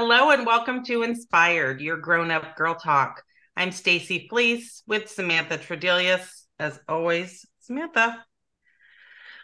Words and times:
Hello 0.00 0.30
and 0.30 0.46
welcome 0.46 0.84
to 0.84 1.02
Inspired, 1.02 1.80
your 1.80 1.96
grown-up 1.96 2.56
girl 2.56 2.76
talk. 2.76 3.20
I'm 3.56 3.72
Stacy 3.72 4.28
Fleece 4.30 4.84
with 4.86 5.10
Samantha 5.10 5.58
Tredelius. 5.58 6.44
As 6.60 6.78
always, 6.88 7.44
Samantha, 7.58 8.24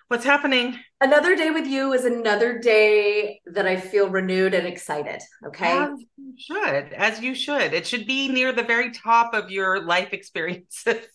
what's 0.06 0.24
happening? 0.24 0.78
Another 1.00 1.34
day 1.34 1.50
with 1.50 1.66
you 1.66 1.92
is 1.92 2.04
another 2.04 2.60
day 2.60 3.40
that 3.46 3.66
I 3.66 3.76
feel 3.76 4.08
renewed 4.08 4.54
and 4.54 4.64
excited. 4.64 5.20
Okay. 5.44 5.66
As 5.66 5.98
you 6.16 6.34
should, 6.38 6.92
as 6.92 7.20
you 7.20 7.34
should. 7.34 7.74
It 7.74 7.84
should 7.84 8.06
be 8.06 8.28
near 8.28 8.52
the 8.52 8.62
very 8.62 8.92
top 8.92 9.34
of 9.34 9.50
your 9.50 9.84
life 9.84 10.12
experiences. 10.12 10.98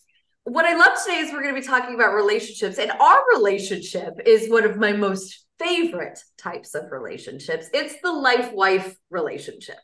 What 0.44 0.64
I 0.64 0.74
love 0.74 0.98
today 1.02 1.18
is 1.18 1.32
we're 1.32 1.42
going 1.42 1.54
to 1.54 1.60
be 1.60 1.66
talking 1.66 1.94
about 1.94 2.14
relationships, 2.14 2.78
and 2.78 2.90
our 2.90 3.22
relationship 3.36 4.14
is 4.24 4.50
one 4.50 4.64
of 4.64 4.76
my 4.76 4.92
most 4.92 5.46
favorite 5.60 6.18
types 6.38 6.74
of 6.74 6.90
relationships. 6.90 7.68
It's 7.72 8.00
the 8.02 8.12
life 8.12 8.52
wife 8.52 8.96
relationship. 9.10 9.76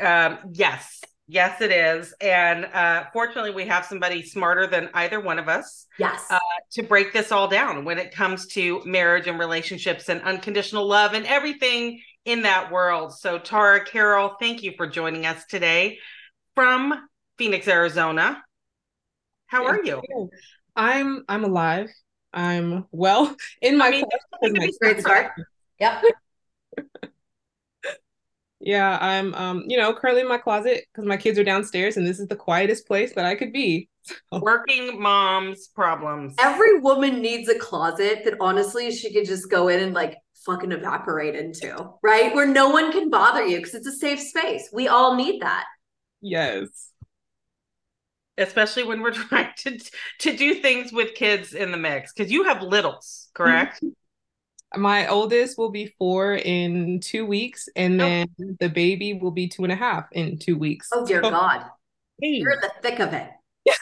Um, 0.00 0.38
yes, 0.52 1.00
yes, 1.26 1.60
it 1.60 1.70
is. 1.70 2.14
And 2.20 2.64
uh, 2.66 3.04
fortunately, 3.12 3.50
we 3.50 3.66
have 3.66 3.84
somebody 3.84 4.22
smarter 4.22 4.66
than 4.66 4.88
either 4.94 5.20
one 5.20 5.38
of 5.38 5.48
us. 5.48 5.86
Yes. 5.98 6.24
Uh, 6.30 6.38
to 6.72 6.82
break 6.82 7.12
this 7.12 7.32
all 7.32 7.48
down 7.48 7.84
when 7.84 7.98
it 7.98 8.14
comes 8.14 8.46
to 8.48 8.80
marriage 8.84 9.26
and 9.26 9.38
relationships 9.38 10.08
and 10.08 10.22
unconditional 10.22 10.86
love 10.86 11.14
and 11.14 11.26
everything 11.26 12.00
in 12.24 12.42
that 12.42 12.70
world. 12.70 13.12
So, 13.12 13.38
Tara 13.38 13.84
Carroll, 13.84 14.36
thank 14.40 14.62
you 14.62 14.72
for 14.76 14.86
joining 14.86 15.26
us 15.26 15.44
today 15.46 15.98
from 16.54 16.94
Phoenix, 17.38 17.66
Arizona. 17.66 18.42
How 19.46 19.66
are 19.66 19.84
you? 19.84 20.00
I'm 20.74 21.24
I'm 21.28 21.44
alive. 21.44 21.90
I'm 22.32 22.86
well 22.92 23.36
in 23.62 23.76
my, 23.76 23.88
I 23.88 23.90
mean, 23.90 24.04
my 24.54 24.70
great 24.80 25.00
start. 25.00 25.32
Yep. 25.78 26.02
yeah, 28.60 28.98
I'm 29.00 29.34
um, 29.34 29.64
you 29.66 29.76
know, 29.76 29.94
currently 29.94 30.22
in 30.22 30.28
my 30.28 30.38
closet 30.38 30.84
because 30.92 31.06
my 31.06 31.16
kids 31.16 31.38
are 31.38 31.44
downstairs 31.44 31.96
and 31.96 32.06
this 32.06 32.20
is 32.20 32.28
the 32.28 32.36
quietest 32.36 32.86
place 32.86 33.14
that 33.14 33.24
I 33.24 33.34
could 33.34 33.52
be. 33.52 33.88
So. 34.32 34.40
Working 34.40 35.00
moms 35.00 35.68
problems. 35.68 36.34
Every 36.40 36.80
woman 36.80 37.22
needs 37.22 37.48
a 37.48 37.56
closet 37.56 38.24
that 38.24 38.34
honestly 38.40 38.90
she 38.90 39.12
could 39.12 39.24
just 39.24 39.48
go 39.48 39.68
in 39.68 39.78
and 39.78 39.94
like 39.94 40.16
fucking 40.44 40.72
evaporate 40.72 41.36
into, 41.36 41.88
right? 42.02 42.34
Where 42.34 42.48
no 42.48 42.70
one 42.70 42.90
can 42.90 43.10
bother 43.10 43.46
you 43.46 43.58
because 43.58 43.76
it's 43.76 43.86
a 43.86 43.92
safe 43.92 44.18
space. 44.18 44.68
We 44.72 44.88
all 44.88 45.14
need 45.14 45.40
that. 45.42 45.66
Yes 46.20 46.91
especially 48.38 48.84
when 48.84 49.00
we're 49.00 49.12
trying 49.28 49.50
to 49.58 49.78
to 50.20 50.36
do 50.36 50.54
things 50.54 50.92
with 50.92 51.14
kids 51.14 51.54
in 51.54 51.70
the 51.70 51.76
mix 51.76 52.12
because 52.12 52.30
you 52.30 52.44
have 52.44 52.62
littles 52.62 53.28
correct? 53.34 53.82
My 54.74 55.06
oldest 55.06 55.58
will 55.58 55.70
be 55.70 55.94
four 55.98 56.34
in 56.34 57.00
two 57.00 57.26
weeks 57.26 57.68
and 57.76 58.00
oh. 58.00 58.04
then 58.04 58.26
oh. 58.40 58.56
the 58.58 58.68
baby 58.68 59.14
will 59.14 59.30
be 59.30 59.48
two 59.48 59.64
and 59.64 59.72
a 59.72 59.76
half 59.76 60.06
in 60.12 60.38
two 60.38 60.56
weeks. 60.56 60.88
Oh 60.92 61.06
dear 61.06 61.22
so, 61.22 61.30
god. 61.30 61.66
Hey. 62.20 62.36
you're 62.36 62.52
in 62.52 62.60
the 62.60 62.72
thick 62.82 63.00
of 63.00 63.12
it. 63.12 63.30
Yeah 63.64 63.74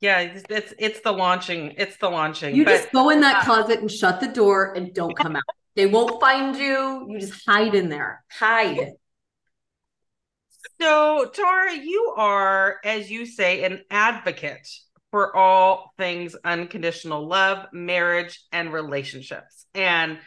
yeah 0.00 0.20
it's, 0.20 0.44
it's 0.50 0.74
it's 0.78 1.00
the 1.00 1.10
launching 1.10 1.72
it's 1.78 1.96
the 1.96 2.10
launching 2.10 2.54
you 2.54 2.66
but, 2.66 2.72
just 2.72 2.92
go 2.92 3.08
in 3.08 3.18
that 3.22 3.36
uh, 3.36 3.44
closet 3.46 3.80
and 3.80 3.90
shut 3.90 4.20
the 4.20 4.28
door 4.28 4.74
and 4.74 4.92
don't 4.92 5.16
come 5.16 5.34
out. 5.36 5.42
They 5.76 5.86
won't 5.86 6.18
find 6.20 6.56
you. 6.56 7.06
You 7.08 7.20
just 7.20 7.44
hide 7.46 7.74
in 7.74 7.90
there. 7.90 8.24
Hide 8.30 8.92
so, 10.80 11.30
Tara, 11.32 11.74
you 11.74 12.14
are, 12.16 12.76
as 12.84 13.10
you 13.10 13.26
say, 13.26 13.64
an 13.64 13.82
advocate 13.90 14.68
for 15.10 15.34
all 15.34 15.92
things 15.96 16.36
unconditional 16.44 17.26
love, 17.26 17.66
marriage, 17.72 18.40
and 18.52 18.72
relationships. 18.72 19.66
And 19.74 20.18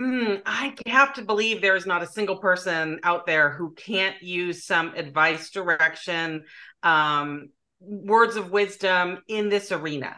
mm, 0.00 0.42
I 0.44 0.74
have 0.86 1.14
to 1.14 1.22
believe 1.22 1.60
there 1.60 1.76
is 1.76 1.86
not 1.86 2.02
a 2.02 2.06
single 2.06 2.36
person 2.36 3.00
out 3.04 3.26
there 3.26 3.50
who 3.50 3.74
can't 3.74 4.20
use 4.22 4.64
some 4.64 4.94
advice, 4.94 5.50
direction, 5.50 6.44
um, 6.82 7.50
words 7.80 8.36
of 8.36 8.50
wisdom 8.50 9.18
in 9.28 9.48
this 9.48 9.70
arena. 9.70 10.16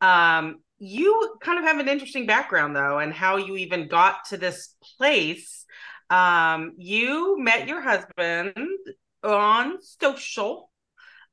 Um, 0.00 0.56
you 0.78 1.36
kind 1.40 1.60
of 1.60 1.64
have 1.64 1.78
an 1.78 1.88
interesting 1.88 2.26
background, 2.26 2.74
though, 2.74 2.98
and 2.98 3.12
how 3.12 3.36
you 3.36 3.56
even 3.56 3.86
got 3.86 4.24
to 4.30 4.36
this 4.36 4.74
place 4.98 5.61
um, 6.12 6.74
you 6.76 7.38
met 7.38 7.66
your 7.66 7.80
husband 7.80 8.52
on 9.24 9.78
social, 9.80 10.70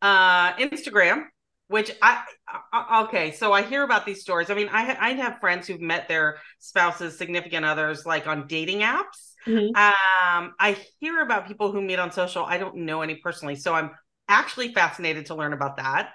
uh, 0.01 0.53
Instagram, 0.53 1.25
which 1.67 1.91
I, 2.01 2.23
I, 2.71 3.03
okay. 3.03 3.31
So 3.31 3.51
I 3.51 3.61
hear 3.61 3.83
about 3.83 4.05
these 4.05 4.21
stories. 4.21 4.49
I 4.49 4.53
mean, 4.53 4.69
I 4.71 4.95
I 4.99 5.13
have 5.13 5.39
friends 5.39 5.67
who've 5.67 5.81
met 5.81 6.07
their 6.07 6.37
spouses, 6.59 7.17
significant 7.17 7.65
others, 7.65 8.05
like 8.05 8.25
on 8.25 8.47
dating 8.47 8.79
apps. 8.79 9.33
Mm-hmm. 9.45 9.75
Um, 9.75 10.53
I 10.59 10.77
hear 10.99 11.21
about 11.21 11.47
people 11.47 11.73
who 11.73 11.81
meet 11.81 11.99
on 11.99 12.11
social. 12.11 12.45
I 12.45 12.57
don't 12.57 12.77
know 12.77 13.01
any 13.01 13.15
personally, 13.15 13.55
so 13.55 13.73
I'm 13.73 13.91
actually 14.29 14.73
fascinated 14.73 15.25
to 15.25 15.35
learn 15.35 15.51
about 15.51 15.77
that 15.77 16.11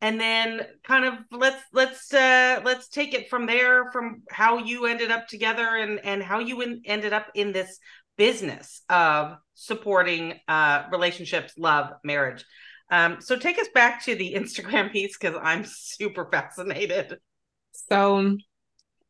and 0.00 0.20
then 0.20 0.60
kind 0.84 1.04
of 1.04 1.14
let's 1.32 1.62
let's 1.72 2.12
uh 2.14 2.60
let's 2.64 2.88
take 2.88 3.14
it 3.14 3.28
from 3.28 3.46
there 3.46 3.90
from 3.90 4.22
how 4.30 4.58
you 4.58 4.86
ended 4.86 5.10
up 5.10 5.26
together 5.26 5.76
and 5.76 6.00
and 6.04 6.22
how 6.22 6.38
you 6.38 6.60
in, 6.60 6.82
ended 6.84 7.12
up 7.12 7.26
in 7.34 7.52
this 7.52 7.78
business 8.16 8.82
of 8.88 9.36
supporting 9.54 10.34
uh 10.46 10.84
relationships 10.92 11.54
love 11.58 11.90
marriage. 12.04 12.44
Um 12.90 13.20
so 13.20 13.36
take 13.36 13.58
us 13.58 13.68
back 13.74 14.04
to 14.04 14.14
the 14.14 14.34
instagram 14.36 14.92
piece 14.92 15.16
because 15.18 15.38
i'm 15.42 15.64
super 15.66 16.28
fascinated. 16.30 17.16
So 17.72 18.36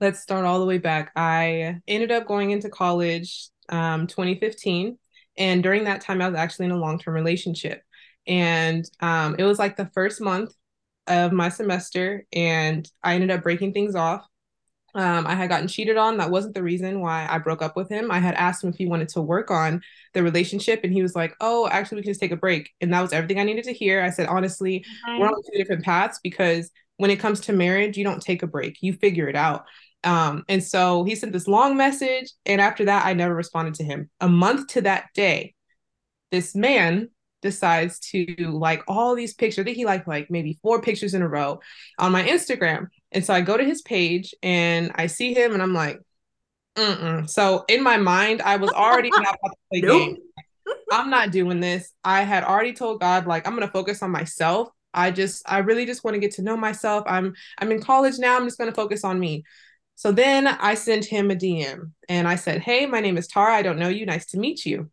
let's 0.01 0.21
start 0.21 0.45
all 0.45 0.61
the 0.61 0.67
way 0.67 0.79
back. 0.79 1.13
I 1.17 1.81
ended 1.87 2.11
up 2.11 2.27
going 2.27 2.51
into 2.51 2.71
college 2.71 3.49
um 3.69 4.07
2015 4.07 4.99
and 5.37 5.63
during 5.63 5.85
that 5.85 6.01
time 6.01 6.23
i 6.23 6.29
was 6.29 6.39
actually 6.39 6.67
in 6.67 6.73
a 6.73 6.79
long-term 6.79 7.15
relationship. 7.15 7.83
And 8.27 8.85
um, 9.01 9.37
it 9.39 9.45
was 9.45 9.59
like 9.59 9.77
the 9.77 9.91
first 9.95 10.21
month 10.21 10.53
of 11.09 11.33
my 11.33 11.49
semester 11.49 12.25
and 12.33 12.89
I 13.03 13.15
ended 13.15 13.31
up 13.31 13.43
breaking 13.43 13.73
things 13.73 13.95
off. 13.95 14.27
Um, 14.95 15.27
I 15.27 15.35
had 15.35 15.49
gotten 15.49 15.69
cheated 15.69 15.97
on. 15.97 16.17
That 16.17 16.31
wasn't 16.31 16.55
the 16.55 16.63
reason 16.63 17.01
why 17.01 17.27
I 17.29 17.39
broke 17.39 17.63
up 17.63 17.77
with 17.77 17.89
him. 17.89 18.11
I 18.11 18.19
had 18.19 18.35
asked 18.35 18.65
him 18.65 18.71
if 18.71 18.77
he 18.77 18.87
wanted 18.87 19.09
to 19.11 19.21
work 19.21 19.51
on 19.51 19.83
the 20.15 20.23
relationship, 20.23 20.81
and 20.83 20.93
he 20.93 21.03
was 21.03 21.15
like, 21.15 21.35
"Oh, 21.41 21.69
actually, 21.69 21.97
we 21.97 22.03
can 22.03 22.11
just 22.11 22.21
take 22.21 22.33
a 22.33 22.37
break." 22.37 22.71
And 22.81 22.93
that 22.93 23.03
was 23.03 23.13
everything 23.13 23.39
I 23.39 23.45
needed 23.45 23.65
to 23.65 23.73
hear. 23.73 24.03
I 24.03 24.11
said, 24.11 24.29
"Honestly, 24.29 24.85
we're 25.19 25.29
on 25.29 25.43
two 25.43 25.59
different 25.59 25.85
paths 25.85 26.19
because 26.23 26.71
when 26.97 27.11
it 27.11 27.21
comes 27.21 27.41
to 27.43 27.53
marriage, 27.53 27.97
you 27.97 28.05
don't 28.05 28.23
take 28.23 28.43
a 28.43 28.47
break; 28.47 28.79
you 28.81 28.95
figure 28.95 29.29
it 29.29 29.37
out." 29.37 29.67
Um, 30.05 30.45
and 30.49 30.65
so 30.65 31.05
he 31.05 31.15
sent 31.15 31.33
this 31.33 31.47
long 31.49 31.77
message, 31.77 32.33
and 32.47 32.61
after 32.61 32.87
that, 32.87 33.05
I 33.05 33.13
never 33.13 33.35
responded 33.35 33.75
to 33.75 33.85
him. 33.85 34.11
A 34.21 34.29
month 34.29 34.69
to 34.69 34.81
that 34.83 35.09
day, 35.15 35.55
this 36.31 36.55
man 36.55 37.11
decides 37.43 37.99
to 38.01 38.27
like 38.51 38.83
all 38.89 39.15
these 39.15 39.35
pictures. 39.35 39.63
I 39.63 39.65
think 39.65 39.77
he 39.77 39.85
liked 39.85 40.09
like 40.09 40.31
maybe 40.31 40.59
four 40.63 40.81
pictures 40.81 41.15
in 41.15 41.23
a 41.23 41.29
row 41.29 41.61
on 41.99 42.13
my 42.13 42.23
Instagram. 42.23 42.89
And 43.13 43.25
so 43.25 43.35
I 43.35 43.41
go 43.41 43.57
to 43.57 43.65
his 43.65 43.83
page 43.83 44.35
and 44.43 44.93
I 44.95 45.07
see 45.07 45.35
him 45.35 45.53
and 45.53 45.63
I'm 45.63 45.75
like, 45.75 46.01
Mm-mm. 46.77 47.29
so 47.29 47.65
in 47.69 47.83
my 47.83 47.97
mind, 47.97 48.43
I 48.43 48.57
was 48.57 48.73
already 48.73 49.11
not 49.11 49.23
about 49.23 49.51
to 49.51 49.57
play 49.71 49.81
nope. 49.83 50.01
games. 50.01 50.19
I'm 50.91 51.11
not 51.11 51.31
doing 51.33 51.61
this. 51.61 51.93
I 52.05 52.23
had 52.23 52.45
already 52.45 52.73
told 52.73 53.01
God, 53.01 53.27
like, 53.27 53.47
I'm 53.47 53.55
gonna 53.55 53.69
focus 53.71 54.03
on 54.03 54.11
myself. 54.11 54.69
I 54.95 55.11
just, 55.11 55.43
I 55.47 55.59
really 55.59 55.87
just 55.87 56.03
want 56.05 56.15
to 56.15 56.21
get 56.21 56.33
to 56.35 56.43
know 56.43 56.57
myself. 56.57 57.05
I'm, 57.07 57.35
I'm 57.59 57.71
in 57.73 57.83
college 57.83 58.19
now. 58.19 58.37
I'm 58.37 58.45
just 58.45 58.59
gonna 58.59 58.73
focus 58.73 59.05
on 59.05 59.19
me. 59.21 59.45
So 59.97 60.13
then 60.13 60.47
I 60.47 60.75
sent 60.75 61.05
him 61.05 61.31
a 61.31 61.35
DM 61.35 61.91
and 62.09 62.29
I 62.29 62.37
said, 62.37 62.63
Hey, 62.63 62.87
my 62.87 63.01
name 63.01 63.19
is 63.19 63.27
Tara. 63.27 63.55
I 63.55 63.63
don't 63.63 63.79
know 63.79 63.89
you. 63.89 64.07
Nice 64.07 64.27
to 64.27 64.39
meet 64.39 64.65
you. 64.65 64.91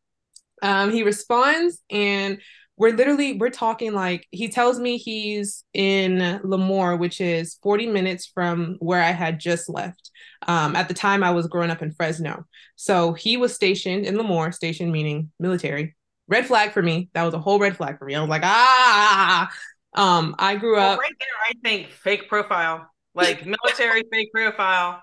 Um, 0.61 0.91
he 0.91 1.03
responds 1.03 1.81
and 1.89 2.39
we're 2.77 2.93
literally 2.93 3.37
we're 3.37 3.49
talking 3.49 3.93
like 3.93 4.27
he 4.31 4.49
tells 4.49 4.79
me 4.79 4.97
he's 4.97 5.63
in 5.73 6.17
Lemoore, 6.43 6.99
which 6.99 7.21
is 7.21 7.57
40 7.63 7.87
minutes 7.87 8.25
from 8.25 8.75
where 8.79 9.01
I 9.01 9.11
had 9.11 9.39
just 9.39 9.69
left. 9.69 10.11
Um, 10.47 10.75
at 10.75 10.87
the 10.87 10.93
time 10.93 11.23
I 11.23 11.31
was 11.31 11.47
growing 11.47 11.71
up 11.71 11.81
in 11.81 11.93
Fresno. 11.93 12.45
So 12.75 13.13
he 13.13 13.37
was 13.37 13.55
stationed 13.55 14.05
in 14.05 14.15
Lemoore, 14.15 14.53
station 14.53 14.91
meaning 14.91 15.31
military. 15.39 15.95
Red 16.27 16.47
flag 16.47 16.71
for 16.71 16.81
me. 16.81 17.09
That 17.13 17.23
was 17.23 17.33
a 17.33 17.39
whole 17.39 17.59
red 17.59 17.77
flag 17.77 17.97
for 17.97 18.05
me. 18.05 18.15
I 18.15 18.21
was 18.21 18.29
like, 18.29 18.43
ah. 18.43 19.49
Um, 19.93 20.35
I 20.37 20.55
grew 20.55 20.75
well, 20.75 20.93
up 20.93 20.99
right 20.99 21.13
there. 21.19 21.27
I 21.49 21.53
think 21.63 21.89
fake 21.89 22.27
profile, 22.27 22.89
like 23.13 23.45
military 23.45 24.03
fake 24.11 24.31
profile. 24.33 25.01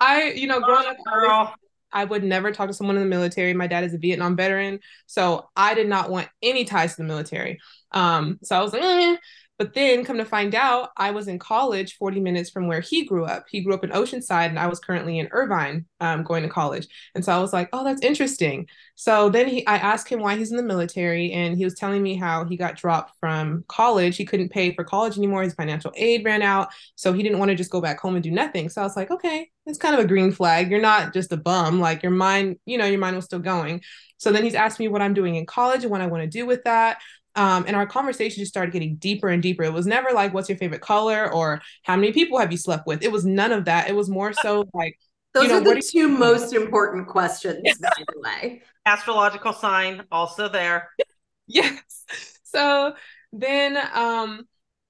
I, 0.00 0.32
you 0.32 0.46
know, 0.46 0.60
growing 0.60 0.86
up, 0.86 0.96
girl. 1.12 1.54
I 1.94 2.04
would 2.04 2.24
never 2.24 2.52
talk 2.52 2.68
to 2.68 2.74
someone 2.74 2.96
in 2.96 3.02
the 3.02 3.08
military. 3.08 3.54
My 3.54 3.66
dad 3.66 3.84
is 3.84 3.94
a 3.94 3.98
Vietnam 3.98 4.36
veteran, 4.36 4.80
so 5.06 5.48
I 5.56 5.74
did 5.74 5.88
not 5.88 6.10
want 6.10 6.28
any 6.42 6.64
ties 6.64 6.96
to 6.96 7.02
the 7.02 7.08
military. 7.08 7.60
Um, 7.92 8.38
so 8.42 8.56
I 8.56 8.60
was 8.62 8.72
like, 8.72 8.82
eh. 8.82 9.16
But 9.64 9.72
then 9.72 10.04
come 10.04 10.18
to 10.18 10.26
find 10.26 10.54
out, 10.54 10.90
I 10.94 11.10
was 11.10 11.26
in 11.26 11.38
college 11.38 11.96
40 11.96 12.20
minutes 12.20 12.50
from 12.50 12.66
where 12.66 12.82
he 12.82 13.06
grew 13.06 13.24
up. 13.24 13.46
He 13.48 13.62
grew 13.62 13.72
up 13.72 13.82
in 13.82 13.88
Oceanside, 13.88 14.50
and 14.50 14.58
I 14.58 14.66
was 14.66 14.78
currently 14.78 15.18
in 15.18 15.30
Irvine 15.30 15.86
um, 16.00 16.22
going 16.22 16.42
to 16.42 16.50
college. 16.50 16.86
And 17.14 17.24
so 17.24 17.32
I 17.32 17.38
was 17.38 17.54
like, 17.54 17.70
oh, 17.72 17.82
that's 17.82 18.02
interesting. 18.02 18.68
So 18.94 19.30
then 19.30 19.48
he, 19.48 19.66
I 19.66 19.76
asked 19.76 20.06
him 20.06 20.20
why 20.20 20.36
he's 20.36 20.50
in 20.50 20.58
the 20.58 20.62
military, 20.62 21.32
and 21.32 21.56
he 21.56 21.64
was 21.64 21.72
telling 21.72 22.02
me 22.02 22.14
how 22.14 22.44
he 22.44 22.58
got 22.58 22.76
dropped 22.76 23.18
from 23.18 23.64
college. 23.66 24.18
He 24.18 24.26
couldn't 24.26 24.50
pay 24.50 24.74
for 24.74 24.84
college 24.84 25.16
anymore. 25.16 25.44
His 25.44 25.54
financial 25.54 25.92
aid 25.96 26.26
ran 26.26 26.42
out. 26.42 26.68
So 26.94 27.14
he 27.14 27.22
didn't 27.22 27.38
want 27.38 27.48
to 27.48 27.54
just 27.54 27.70
go 27.70 27.80
back 27.80 27.98
home 27.98 28.16
and 28.16 28.22
do 28.22 28.30
nothing. 28.30 28.68
So 28.68 28.82
I 28.82 28.84
was 28.84 28.96
like, 28.96 29.10
okay, 29.10 29.50
it's 29.64 29.78
kind 29.78 29.94
of 29.94 30.04
a 30.04 30.06
green 30.06 30.30
flag. 30.30 30.70
You're 30.70 30.82
not 30.82 31.14
just 31.14 31.32
a 31.32 31.38
bum. 31.38 31.80
Like 31.80 32.02
your 32.02 32.12
mind, 32.12 32.58
you 32.66 32.76
know, 32.76 32.84
your 32.84 33.00
mind 33.00 33.16
was 33.16 33.24
still 33.24 33.38
going. 33.38 33.80
So 34.18 34.30
then 34.30 34.44
he's 34.44 34.54
asked 34.54 34.78
me 34.78 34.88
what 34.88 35.00
I'm 35.00 35.14
doing 35.14 35.36
in 35.36 35.46
college 35.46 35.84
and 35.84 35.90
what 35.90 36.02
I 36.02 36.06
want 36.06 36.22
to 36.22 36.28
do 36.28 36.44
with 36.44 36.64
that. 36.64 36.98
Um, 37.36 37.64
and 37.66 37.74
our 37.74 37.86
conversation 37.86 38.40
just 38.40 38.52
started 38.52 38.72
getting 38.72 38.96
deeper 38.96 39.28
and 39.28 39.42
deeper. 39.42 39.64
It 39.64 39.72
was 39.72 39.86
never 39.86 40.10
like, 40.12 40.32
what's 40.32 40.48
your 40.48 40.58
favorite 40.58 40.80
color 40.80 41.32
or 41.32 41.60
how 41.82 41.96
many 41.96 42.12
people 42.12 42.38
have 42.38 42.52
you 42.52 42.58
slept 42.58 42.86
with? 42.86 43.02
It 43.02 43.10
was 43.10 43.24
none 43.24 43.52
of 43.52 43.64
that. 43.64 43.88
It 43.88 43.96
was 43.96 44.08
more 44.08 44.32
so 44.32 44.68
like, 44.72 44.98
those 45.32 45.44
you 45.44 45.48
know, 45.48 45.70
are 45.70 45.74
the 45.74 45.82
two 45.82 46.08
most 46.08 46.52
important 46.52 47.08
questions, 47.08 47.60
by 47.80 47.90
the 47.98 48.20
way. 48.20 48.62
Astrological 48.86 49.52
sign 49.52 50.04
also 50.12 50.48
there. 50.48 50.90
yes. 51.46 52.04
So 52.44 52.94
then 53.32 53.76
um 53.94 54.46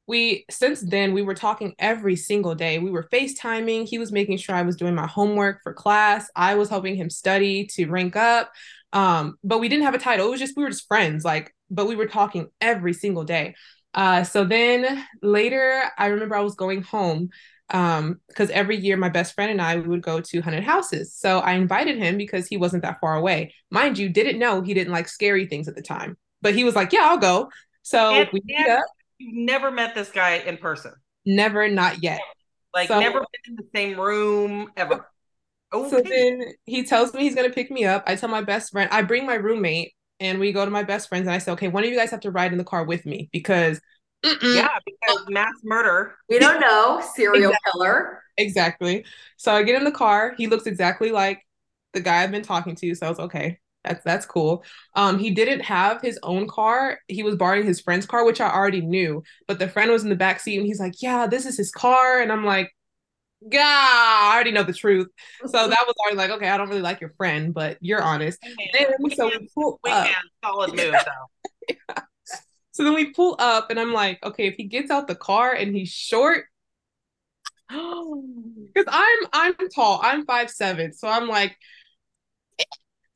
we 0.07 0.45
since 0.51 0.83
then 0.83 1.15
we 1.15 1.23
were 1.23 1.35
talking 1.35 1.75
every 1.79 2.17
single 2.17 2.55
day. 2.55 2.79
We 2.79 2.91
were 2.91 3.09
FaceTiming. 3.11 3.89
He 3.89 3.99
was 3.99 4.13
making 4.13 4.37
sure 4.37 4.55
I 4.55 4.63
was 4.63 4.77
doing 4.77 4.95
my 4.95 5.07
homework 5.07 5.63
for 5.63 5.73
class. 5.73 6.29
I 6.37 6.57
was 6.57 6.69
helping 6.69 6.97
him 6.97 7.09
study 7.09 7.67
to 7.69 7.87
rank 7.87 8.15
up. 8.17 8.53
Um, 8.93 9.39
but 9.43 9.61
we 9.61 9.69
didn't 9.69 9.85
have 9.85 9.95
a 9.95 9.99
title. 9.99 10.27
It 10.27 10.31
was 10.31 10.41
just 10.41 10.57
we 10.57 10.63
were 10.63 10.71
just 10.71 10.87
friends. 10.87 11.25
Like 11.25 11.54
but 11.71 11.87
we 11.87 11.97
were 11.97 12.07
talking 12.07 12.49
every 12.61 12.93
single 12.93 13.25
day. 13.25 13.55
Uh, 13.95 14.25
so 14.25 14.45
then 14.45 15.05
later, 15.23 15.85
I 15.97 16.07
remember 16.07 16.35
I 16.35 16.41
was 16.41 16.55
going 16.55 16.83
home 16.83 17.31
um 17.71 18.21
because 18.29 18.51
every 18.51 18.77
year 18.77 18.95
my 18.95 19.09
best 19.09 19.35
friend 19.35 19.51
and 19.51 19.63
I 19.63 19.77
we 19.77 19.89
would 19.89 20.03
go 20.03 20.21
to 20.21 20.41
haunted 20.43 20.65
houses. 20.65 21.15
So 21.15 21.39
I 21.39 21.53
invited 21.53 21.97
him 21.97 22.19
because 22.19 22.47
he 22.47 22.59
wasn't 22.59 22.83
that 22.83 23.01
far 23.01 23.15
away. 23.15 23.55
Mind 23.71 23.97
you, 23.97 24.09
didn't 24.11 24.39
know 24.39 24.61
he 24.61 24.75
didn't 24.75 24.93
like 24.93 25.09
scary 25.09 25.47
things 25.47 25.67
at 25.67 25.75
the 25.75 25.83
time, 25.83 26.19
but 26.43 26.55
he 26.55 26.65
was 26.65 26.75
like, 26.75 26.93
"Yeah, 26.93 27.05
I'll 27.05 27.19
go." 27.19 27.51
So 27.83 28.13
and, 28.13 28.29
we 28.33 28.43
meet 28.45 28.69
up. 28.69 28.85
You've 29.19 29.47
never 29.47 29.71
met 29.71 29.95
this 29.95 30.11
guy 30.11 30.37
in 30.37 30.59
person. 30.59 30.93
Never, 31.25 31.69
not 31.69 32.03
yet. 32.03 32.21
Like 32.75 32.89
so, 32.89 33.01
never 33.01 33.21
been 33.21 33.53
in 33.53 33.57
the 33.57 33.69
same 33.75 33.99
room 33.99 34.71
ever. 34.77 35.09
Okay. 35.73 35.89
So 35.91 36.03
then 36.03 36.53
he 36.67 36.85
tells 36.85 37.15
me 37.15 37.23
he's 37.23 37.35
gonna 37.35 37.51
pick 37.51 37.71
me 37.71 37.85
up. 37.85 38.05
I 38.07 38.17
tell 38.17 38.29
my 38.29 38.43
best 38.43 38.73
friend, 38.73 38.91
I 38.93 39.03
bring 39.03 39.27
my 39.27 39.35
roommate 39.35 39.95
and 40.25 40.39
we 40.39 40.53
go 40.53 40.65
to 40.65 40.71
my 40.71 40.83
best 40.83 41.09
friends 41.09 41.27
and 41.27 41.35
I 41.35 41.39
say, 41.39 41.53
okay, 41.53 41.69
one 41.69 41.85
of 41.85 41.91
you 41.91 41.97
guys 41.97 42.11
have 42.11 42.21
to 42.21 42.31
ride 42.31 42.53
in 42.53 42.59
the 42.59 42.65
car 42.65 42.85
with 42.85 43.05
me 43.05 43.29
because 43.33 43.81
mm-mm. 44.25 44.55
yeah, 44.55 44.79
because 44.85 45.27
mass 45.29 45.53
murder. 45.63 46.17
We 46.29 46.39
don't 46.39 46.61
know 46.61 47.03
serial 47.15 47.51
exactly. 47.51 47.71
killer. 47.73 48.23
Exactly. 48.37 49.05
So 49.37 49.55
I 49.55 49.63
get 49.63 49.77
in 49.77 49.85
the 49.85 49.93
car. 49.93 50.35
He 50.37 50.47
looks 50.47 50.67
exactly 50.67 51.13
like 51.13 51.43
the 51.93 52.01
guy 52.01 52.23
I've 52.23 52.31
been 52.31 52.43
talking 52.43 52.75
to. 52.77 52.95
So 52.95 53.07
I 53.07 53.11
was 53.11 53.19
okay. 53.21 53.59
That's 53.85 54.03
that's 54.03 54.25
cool. 54.25 54.65
Um, 54.95 55.19
he 55.19 55.31
didn't 55.31 55.61
have 55.61 56.01
his 56.01 56.19
own 56.23 56.49
car. 56.49 56.99
He 57.07 57.23
was 57.23 57.37
borrowing 57.37 57.67
his 57.67 57.81
friend's 57.83 58.07
car, 58.07 58.25
which 58.25 58.41
I 58.41 58.51
already 58.51 58.81
knew. 58.81 59.23
But 59.47 59.59
the 59.59 59.69
friend 59.69 59.91
was 59.91 60.05
in 60.05 60.09
the 60.09 60.17
back 60.17 60.41
seat, 60.41 60.57
and 60.57 60.67
he's 60.67 60.81
like, 60.81 61.03
"Yeah, 61.03 61.27
this 61.27 61.45
is 61.45 61.59
his 61.59 61.71
car." 61.71 62.21
And 62.21 62.33
I'm 62.33 62.47
like, 62.47 62.73
God, 63.49 63.61
I 63.61 64.31
already 64.35 64.53
know 64.53 64.63
the 64.63 64.73
truth. 64.73 65.09
So 65.43 65.47
mm-hmm. 65.47 65.71
that 65.71 65.85
was 65.87 65.95
already 66.01 66.17
like, 66.17 66.31
okay, 66.31 66.49
I 66.49 66.57
don't 66.57 66.69
really 66.69 66.81
like 66.81 67.01
your 67.01 67.13
friend, 67.17 67.53
but 67.53 67.79
you're 67.81 68.03
honest. 68.03 68.39
Then, 68.73 68.87
so 69.15 69.29
we 69.29 69.49
pull 69.55 69.81
up. 69.87 70.09
solid 70.43 70.71
move 70.77 70.93
though. 70.93 71.69
yeah. 71.69 72.03
So 72.73 72.83
then 72.83 72.95
we 72.95 73.13
pull 73.13 73.37
up, 73.39 73.71
and 73.71 73.79
I'm 73.79 73.93
like, 73.93 74.19
okay, 74.25 74.49
if 74.49 74.55
he 74.57 74.65
gets 74.65 74.91
out 74.91 75.07
the 75.07 75.15
car 75.15 75.53
and 75.53 75.75
he's 75.75 75.91
short, 75.91 76.47
because 77.69 78.87
I'm 78.89 79.19
I'm 79.33 79.55
tall, 79.75 80.01
I'm 80.03 80.27
five 80.27 80.51
seven, 80.51 80.93
so 80.93 81.09
I'm 81.09 81.29
like. 81.29 81.57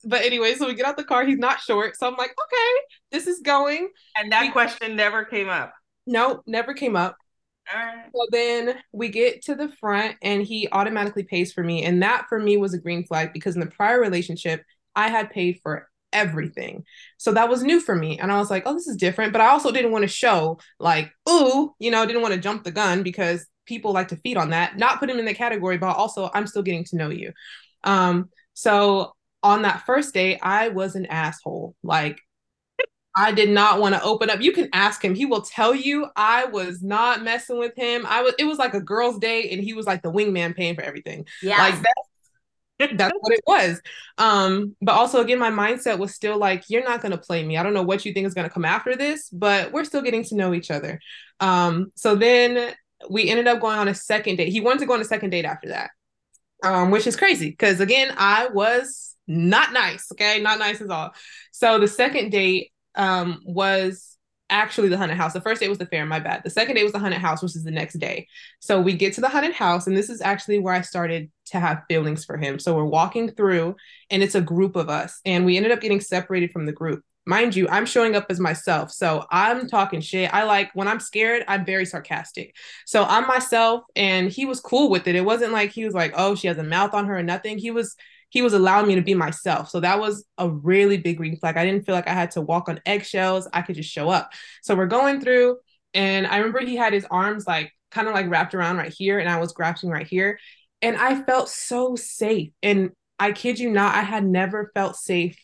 But 0.04 0.22
anyway, 0.22 0.54
so 0.54 0.68
we 0.68 0.74
get 0.74 0.86
out 0.86 0.96
the 0.96 1.02
car. 1.02 1.26
He's 1.26 1.38
not 1.38 1.60
short, 1.60 1.96
so 1.96 2.06
I'm 2.06 2.14
like, 2.14 2.30
okay, 2.30 2.80
this 3.10 3.26
is 3.26 3.40
going. 3.40 3.88
And 4.16 4.30
that 4.30 4.42
we, 4.42 4.50
question 4.50 4.94
never 4.94 5.24
came 5.24 5.48
up. 5.48 5.74
No, 6.06 6.42
never 6.46 6.72
came 6.72 6.94
up. 6.94 7.16
So 8.14 8.26
then 8.30 8.76
we 8.92 9.08
get 9.08 9.42
to 9.42 9.54
the 9.54 9.68
front 9.68 10.16
and 10.22 10.42
he 10.42 10.68
automatically 10.72 11.24
pays 11.24 11.52
for 11.52 11.62
me. 11.62 11.84
And 11.84 12.02
that 12.02 12.26
for 12.28 12.38
me 12.38 12.56
was 12.56 12.74
a 12.74 12.78
green 12.78 13.04
flag 13.04 13.32
because 13.32 13.54
in 13.54 13.60
the 13.60 13.66
prior 13.66 14.00
relationship, 14.00 14.64
I 14.96 15.08
had 15.08 15.30
paid 15.30 15.60
for 15.62 15.88
everything. 16.12 16.84
So 17.18 17.32
that 17.32 17.48
was 17.48 17.62
new 17.62 17.80
for 17.80 17.94
me. 17.94 18.18
And 18.18 18.32
I 18.32 18.38
was 18.38 18.50
like, 18.50 18.62
oh, 18.66 18.74
this 18.74 18.88
is 18.88 18.96
different. 18.96 19.32
But 19.32 19.42
I 19.42 19.48
also 19.48 19.70
didn't 19.70 19.92
want 19.92 20.02
to 20.02 20.08
show 20.08 20.58
like, 20.78 21.10
ooh, 21.28 21.74
you 21.78 21.90
know, 21.90 22.06
didn't 22.06 22.22
want 22.22 22.34
to 22.34 22.40
jump 22.40 22.64
the 22.64 22.70
gun 22.70 23.02
because 23.02 23.46
people 23.66 23.92
like 23.92 24.08
to 24.08 24.16
feed 24.16 24.36
on 24.36 24.50
that. 24.50 24.78
Not 24.78 24.98
put 24.98 25.10
him 25.10 25.18
in 25.18 25.26
the 25.26 25.34
category, 25.34 25.78
but 25.78 25.96
also 25.96 26.30
I'm 26.32 26.46
still 26.46 26.62
getting 26.62 26.84
to 26.84 26.96
know 26.96 27.10
you. 27.10 27.32
Um, 27.84 28.30
so 28.54 29.12
on 29.42 29.62
that 29.62 29.84
first 29.86 30.14
date, 30.14 30.38
I 30.42 30.68
was 30.68 30.96
an 30.96 31.06
asshole. 31.06 31.74
Like 31.82 32.20
I 33.16 33.32
did 33.32 33.50
not 33.50 33.80
want 33.80 33.94
to 33.94 34.02
open 34.02 34.30
up. 34.30 34.40
You 34.40 34.52
can 34.52 34.68
ask 34.72 35.04
him. 35.04 35.14
He 35.14 35.26
will 35.26 35.42
tell 35.42 35.74
you 35.74 36.06
I 36.14 36.44
was 36.44 36.82
not 36.82 37.22
messing 37.22 37.58
with 37.58 37.74
him. 37.76 38.06
I 38.06 38.22
was 38.22 38.34
it 38.38 38.44
was 38.44 38.58
like 38.58 38.74
a 38.74 38.80
girl's 38.80 39.18
day 39.18 39.50
and 39.50 39.62
he 39.62 39.72
was 39.72 39.86
like 39.86 40.02
the 40.02 40.12
wingman 40.12 40.54
paying 40.54 40.74
for 40.74 40.82
everything. 40.82 41.26
Yeah. 41.42 41.58
Like 41.58 41.74
that's 41.74 42.08
that's 42.94 43.14
what 43.18 43.32
it 43.32 43.40
was. 43.46 43.80
Um, 44.18 44.76
but 44.80 44.92
also 44.92 45.20
again, 45.20 45.38
my 45.38 45.50
mindset 45.50 45.98
was 45.98 46.14
still 46.14 46.38
like, 46.38 46.64
you're 46.68 46.84
not 46.84 47.02
gonna 47.02 47.18
play 47.18 47.44
me. 47.44 47.56
I 47.56 47.62
don't 47.62 47.74
know 47.74 47.82
what 47.82 48.04
you 48.04 48.12
think 48.12 48.26
is 48.26 48.34
gonna 48.34 48.50
come 48.50 48.64
after 48.64 48.94
this, 48.94 49.28
but 49.30 49.72
we're 49.72 49.84
still 49.84 50.02
getting 50.02 50.22
to 50.24 50.36
know 50.36 50.54
each 50.54 50.70
other. 50.70 51.00
Um, 51.40 51.92
so 51.96 52.14
then 52.14 52.74
we 53.10 53.28
ended 53.28 53.48
up 53.48 53.60
going 53.60 53.78
on 53.78 53.88
a 53.88 53.94
second 53.94 54.36
date. 54.36 54.52
He 54.52 54.60
wanted 54.60 54.80
to 54.80 54.86
go 54.86 54.94
on 54.94 55.00
a 55.00 55.04
second 55.04 55.30
date 55.30 55.44
after 55.44 55.68
that. 55.68 55.90
Um, 56.62 56.90
which 56.90 57.06
is 57.06 57.16
crazy 57.16 57.50
because 57.50 57.80
again, 57.80 58.12
I 58.16 58.48
was 58.48 59.16
not 59.26 59.72
nice. 59.72 60.10
Okay, 60.12 60.40
not 60.40 60.58
nice 60.58 60.80
at 60.80 60.90
all. 60.90 61.12
So 61.52 61.78
the 61.78 61.88
second 61.88 62.30
date, 62.30 62.72
um, 62.98 63.40
was 63.44 64.16
actually 64.50 64.88
the 64.88 64.96
haunted 64.96 65.16
house. 65.16 65.32
The 65.32 65.40
first 65.40 65.60
day 65.60 65.68
was 65.68 65.78
the 65.78 65.86
fair, 65.86 66.04
my 66.06 66.20
bad. 66.20 66.42
The 66.42 66.50
second 66.50 66.74
day 66.74 66.82
was 66.82 66.92
the 66.92 66.98
haunted 66.98 67.20
house, 67.20 67.42
which 67.42 67.54
is 67.54 67.64
the 67.64 67.70
next 67.70 67.98
day. 67.98 68.26
So 68.60 68.80
we 68.80 68.94
get 68.94 69.14
to 69.14 69.20
the 69.20 69.28
haunted 69.28 69.52
house, 69.52 69.86
and 69.86 69.96
this 69.96 70.10
is 70.10 70.20
actually 70.20 70.58
where 70.58 70.74
I 70.74 70.80
started 70.80 71.30
to 71.46 71.60
have 71.60 71.84
feelings 71.88 72.24
for 72.24 72.36
him. 72.36 72.58
So 72.58 72.74
we're 72.74 72.84
walking 72.84 73.30
through, 73.30 73.76
and 74.10 74.22
it's 74.22 74.34
a 74.34 74.40
group 74.40 74.76
of 74.76 74.88
us, 74.88 75.20
and 75.24 75.44
we 75.44 75.56
ended 75.56 75.72
up 75.72 75.80
getting 75.80 76.00
separated 76.00 76.50
from 76.50 76.66
the 76.66 76.72
group. 76.72 77.04
Mind 77.26 77.54
you, 77.54 77.68
I'm 77.68 77.84
showing 77.84 78.16
up 78.16 78.24
as 78.30 78.40
myself. 78.40 78.90
So 78.90 79.26
I'm 79.30 79.68
talking 79.68 80.00
shit. 80.00 80.32
I 80.32 80.44
like 80.44 80.70
when 80.72 80.88
I'm 80.88 80.98
scared, 80.98 81.44
I'm 81.46 81.66
very 81.66 81.84
sarcastic. 81.84 82.56
So 82.86 83.04
I'm 83.04 83.26
myself, 83.26 83.84
and 83.94 84.30
he 84.30 84.46
was 84.46 84.60
cool 84.60 84.88
with 84.88 85.06
it. 85.06 85.14
It 85.14 85.24
wasn't 85.26 85.52
like 85.52 85.70
he 85.70 85.84
was 85.84 85.92
like, 85.92 86.14
oh, 86.16 86.34
she 86.34 86.48
has 86.48 86.56
a 86.56 86.64
mouth 86.64 86.94
on 86.94 87.04
her 87.06 87.18
or 87.18 87.22
nothing. 87.22 87.58
He 87.58 87.70
was 87.70 87.96
he 88.30 88.42
was 88.42 88.52
allowing 88.52 88.86
me 88.86 88.94
to 88.94 89.02
be 89.02 89.14
myself. 89.14 89.70
So 89.70 89.80
that 89.80 89.98
was 89.98 90.24
a 90.36 90.48
really 90.48 90.98
big 90.98 91.16
green 91.16 91.36
flag. 91.36 91.56
I 91.56 91.64
didn't 91.64 91.86
feel 91.86 91.94
like 91.94 92.08
I 92.08 92.12
had 92.12 92.30
to 92.32 92.40
walk 92.40 92.68
on 92.68 92.80
eggshells. 92.84 93.48
I 93.52 93.62
could 93.62 93.76
just 93.76 93.90
show 93.90 94.10
up. 94.10 94.32
So 94.62 94.74
we're 94.74 94.86
going 94.86 95.20
through, 95.20 95.58
and 95.94 96.26
I 96.26 96.38
remember 96.38 96.60
he 96.60 96.76
had 96.76 96.92
his 96.92 97.06
arms 97.10 97.46
like 97.46 97.72
kind 97.90 98.06
of 98.06 98.14
like 98.14 98.28
wrapped 98.28 98.54
around 98.54 98.76
right 98.76 98.92
here, 98.92 99.18
and 99.18 99.28
I 99.28 99.38
was 99.38 99.52
grasping 99.52 99.90
right 99.90 100.06
here. 100.06 100.38
And 100.82 100.96
I 100.96 101.22
felt 101.22 101.48
so 101.48 101.96
safe. 101.96 102.52
And 102.62 102.90
I 103.18 103.32
kid 103.32 103.58
you 103.58 103.70
not, 103.70 103.94
I 103.94 104.02
had 104.02 104.24
never 104.24 104.70
felt 104.74 104.96
safe 104.96 105.36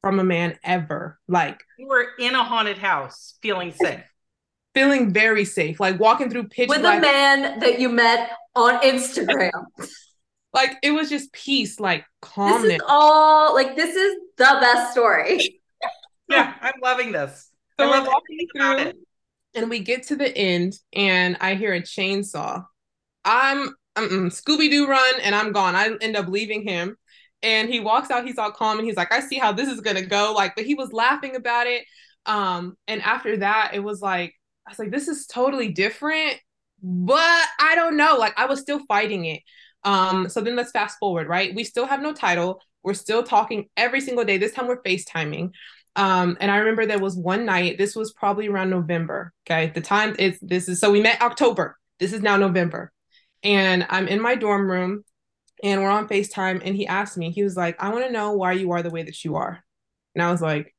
from 0.00 0.18
a 0.18 0.24
man 0.24 0.58
ever. 0.64 1.18
Like 1.28 1.60
you 1.78 1.86
were 1.86 2.06
in 2.18 2.34
a 2.34 2.42
haunted 2.42 2.78
house 2.78 3.34
feeling 3.42 3.72
safe. 3.80 4.00
Feeling 4.74 5.12
very 5.12 5.44
safe, 5.44 5.80
like 5.80 5.98
walking 5.98 6.30
through 6.30 6.48
pitch 6.48 6.68
with 6.68 6.80
black- 6.80 6.98
a 6.98 7.02
man 7.02 7.58
that 7.60 7.80
you 7.80 7.88
met 7.88 8.30
on 8.54 8.80
Instagram. 8.80 9.50
Like 10.52 10.76
it 10.82 10.92
was 10.92 11.10
just 11.10 11.32
peace, 11.32 11.78
like 11.78 12.04
calmness. 12.22 12.62
This 12.62 12.74
is 12.76 12.82
all 12.88 13.54
like 13.54 13.76
this 13.76 13.94
is 13.94 14.16
the 14.36 14.58
best 14.60 14.92
story. 14.92 15.60
yeah, 16.28 16.54
I'm 16.60 16.72
loving 16.82 17.12
this. 17.12 17.50
So 17.78 17.88
I 17.88 18.00
we're 18.00 18.06
walking 18.06 18.38
through 18.56 18.92
and 19.54 19.70
we 19.70 19.80
get 19.80 20.04
to 20.04 20.16
the 20.16 20.36
end 20.36 20.78
and 20.92 21.36
I 21.40 21.54
hear 21.54 21.74
a 21.74 21.82
chainsaw. 21.82 22.64
I'm 23.24 23.74
Scooby 23.96 24.70
Doo 24.70 24.86
run 24.88 25.20
and 25.22 25.34
I'm 25.34 25.52
gone. 25.52 25.74
I 25.74 25.90
end 26.00 26.16
up 26.16 26.28
leaving 26.28 26.66
him 26.66 26.96
and 27.42 27.68
he 27.68 27.80
walks 27.80 28.10
out. 28.10 28.24
He's 28.24 28.38
all 28.38 28.52
calm 28.52 28.78
and 28.78 28.86
he's 28.86 28.96
like, 28.96 29.12
I 29.12 29.20
see 29.20 29.36
how 29.36 29.52
this 29.52 29.68
is 29.68 29.80
gonna 29.80 30.06
go. 30.06 30.32
Like, 30.34 30.54
but 30.56 30.64
he 30.64 30.74
was 30.74 30.92
laughing 30.92 31.36
about 31.36 31.66
it. 31.66 31.84
Um, 32.26 32.76
and 32.86 33.02
after 33.02 33.38
that, 33.38 33.72
it 33.74 33.80
was 33.80 34.00
like, 34.00 34.34
I 34.66 34.70
was 34.70 34.78
like, 34.78 34.90
this 34.90 35.08
is 35.08 35.26
totally 35.26 35.68
different, 35.72 36.36
but 36.82 37.46
I 37.58 37.74
don't 37.74 37.96
know. 37.96 38.16
Like, 38.18 38.38
I 38.38 38.46
was 38.46 38.60
still 38.60 38.80
fighting 38.86 39.24
it. 39.24 39.42
Um, 39.84 40.28
so 40.28 40.40
then 40.40 40.56
let's 40.56 40.70
fast 40.70 40.98
forward, 40.98 41.28
right? 41.28 41.54
We 41.54 41.64
still 41.64 41.86
have 41.86 42.02
no 42.02 42.12
title. 42.12 42.60
We're 42.82 42.94
still 42.94 43.22
talking 43.22 43.68
every 43.76 44.00
single 44.00 44.24
day. 44.24 44.38
This 44.38 44.52
time 44.52 44.66
we're 44.66 44.82
FaceTiming. 44.82 45.52
Um, 45.96 46.36
and 46.40 46.50
I 46.50 46.58
remember 46.58 46.86
there 46.86 46.98
was 46.98 47.16
one 47.16 47.44
night, 47.44 47.76
this 47.76 47.96
was 47.96 48.12
probably 48.12 48.48
around 48.48 48.70
November. 48.70 49.32
Okay. 49.46 49.72
The 49.74 49.80
time 49.80 50.14
is 50.18 50.38
this 50.40 50.68
is 50.68 50.80
so 50.80 50.90
we 50.90 51.00
met 51.00 51.20
October. 51.20 51.76
This 51.98 52.12
is 52.12 52.22
now 52.22 52.36
November. 52.36 52.92
And 53.42 53.86
I'm 53.88 54.08
in 54.08 54.20
my 54.20 54.34
dorm 54.34 54.70
room 54.70 55.04
and 55.62 55.82
we're 55.82 55.90
on 55.90 56.08
FaceTime. 56.08 56.62
And 56.64 56.76
he 56.76 56.86
asked 56.86 57.16
me, 57.16 57.30
he 57.30 57.42
was 57.42 57.56
like, 57.56 57.82
I 57.82 57.88
want 57.90 58.06
to 58.06 58.12
know 58.12 58.32
why 58.32 58.52
you 58.52 58.72
are 58.72 58.82
the 58.82 58.90
way 58.90 59.02
that 59.02 59.24
you 59.24 59.36
are. 59.36 59.62
And 60.14 60.22
I 60.22 60.30
was 60.30 60.40
like, 60.40 60.74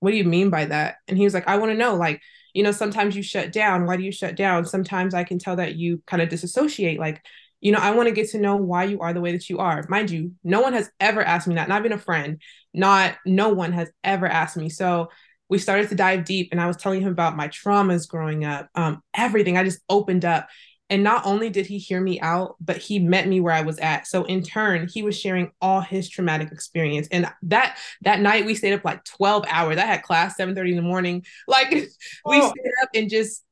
What 0.00 0.10
do 0.10 0.16
you 0.16 0.24
mean 0.24 0.50
by 0.50 0.66
that? 0.66 0.96
And 1.08 1.16
he 1.16 1.24
was 1.24 1.34
like, 1.34 1.48
I 1.48 1.58
want 1.58 1.72
to 1.72 1.78
know, 1.78 1.94
like, 1.94 2.20
you 2.54 2.62
know, 2.62 2.72
sometimes 2.72 3.14
you 3.16 3.22
shut 3.22 3.52
down. 3.52 3.86
Why 3.86 3.96
do 3.96 4.02
you 4.02 4.12
shut 4.12 4.34
down? 4.36 4.64
Sometimes 4.66 5.14
I 5.14 5.24
can 5.24 5.38
tell 5.38 5.56
that 5.56 5.76
you 5.76 6.02
kind 6.06 6.22
of 6.22 6.28
disassociate. 6.28 6.98
Like, 6.98 7.22
you 7.60 7.72
know, 7.72 7.78
I 7.78 7.90
want 7.92 8.08
to 8.08 8.14
get 8.14 8.30
to 8.30 8.38
know 8.38 8.56
why 8.56 8.84
you 8.84 9.00
are 9.00 9.12
the 9.12 9.20
way 9.20 9.32
that 9.32 9.48
you 9.50 9.58
are. 9.58 9.84
Mind 9.88 10.10
you, 10.10 10.32
no 10.42 10.60
one 10.60 10.72
has 10.72 10.90
ever 10.98 11.22
asked 11.22 11.46
me 11.46 11.56
that, 11.56 11.68
not 11.68 11.80
even 11.80 11.92
a 11.92 11.98
friend, 11.98 12.40
not 12.72 13.16
no 13.26 13.50
one 13.50 13.72
has 13.72 13.90
ever 14.02 14.26
asked 14.26 14.56
me. 14.56 14.68
So 14.68 15.10
we 15.48 15.58
started 15.58 15.88
to 15.90 15.94
dive 15.94 16.24
deep 16.24 16.48
and 16.52 16.60
I 16.60 16.66
was 16.66 16.76
telling 16.76 17.02
him 17.02 17.12
about 17.12 17.36
my 17.36 17.48
traumas 17.48 18.08
growing 18.08 18.44
up, 18.44 18.68
um, 18.74 19.02
everything. 19.14 19.58
I 19.58 19.64
just 19.64 19.80
opened 19.88 20.24
up. 20.24 20.48
And 20.88 21.04
not 21.04 21.24
only 21.24 21.50
did 21.50 21.66
he 21.66 21.78
hear 21.78 22.00
me 22.00 22.18
out, 22.20 22.56
but 22.60 22.76
he 22.76 22.98
met 22.98 23.28
me 23.28 23.40
where 23.40 23.54
I 23.54 23.62
was 23.62 23.78
at. 23.78 24.08
So 24.08 24.24
in 24.24 24.42
turn, 24.42 24.88
he 24.92 25.04
was 25.04 25.16
sharing 25.16 25.52
all 25.60 25.80
his 25.80 26.08
traumatic 26.08 26.50
experience. 26.50 27.06
And 27.12 27.30
that 27.42 27.78
that 28.02 28.18
night 28.20 28.44
we 28.44 28.56
stayed 28.56 28.72
up 28.72 28.84
like 28.84 29.04
12 29.04 29.44
hours. 29.48 29.78
I 29.78 29.86
had 29.86 30.02
class 30.02 30.36
7 30.36 30.52
30 30.52 30.70
in 30.70 30.76
the 30.76 30.82
morning. 30.82 31.24
Like 31.46 31.72
oh. 32.24 32.30
we 32.30 32.40
stayed 32.40 32.72
up 32.82 32.88
and 32.92 33.08
just 33.08 33.44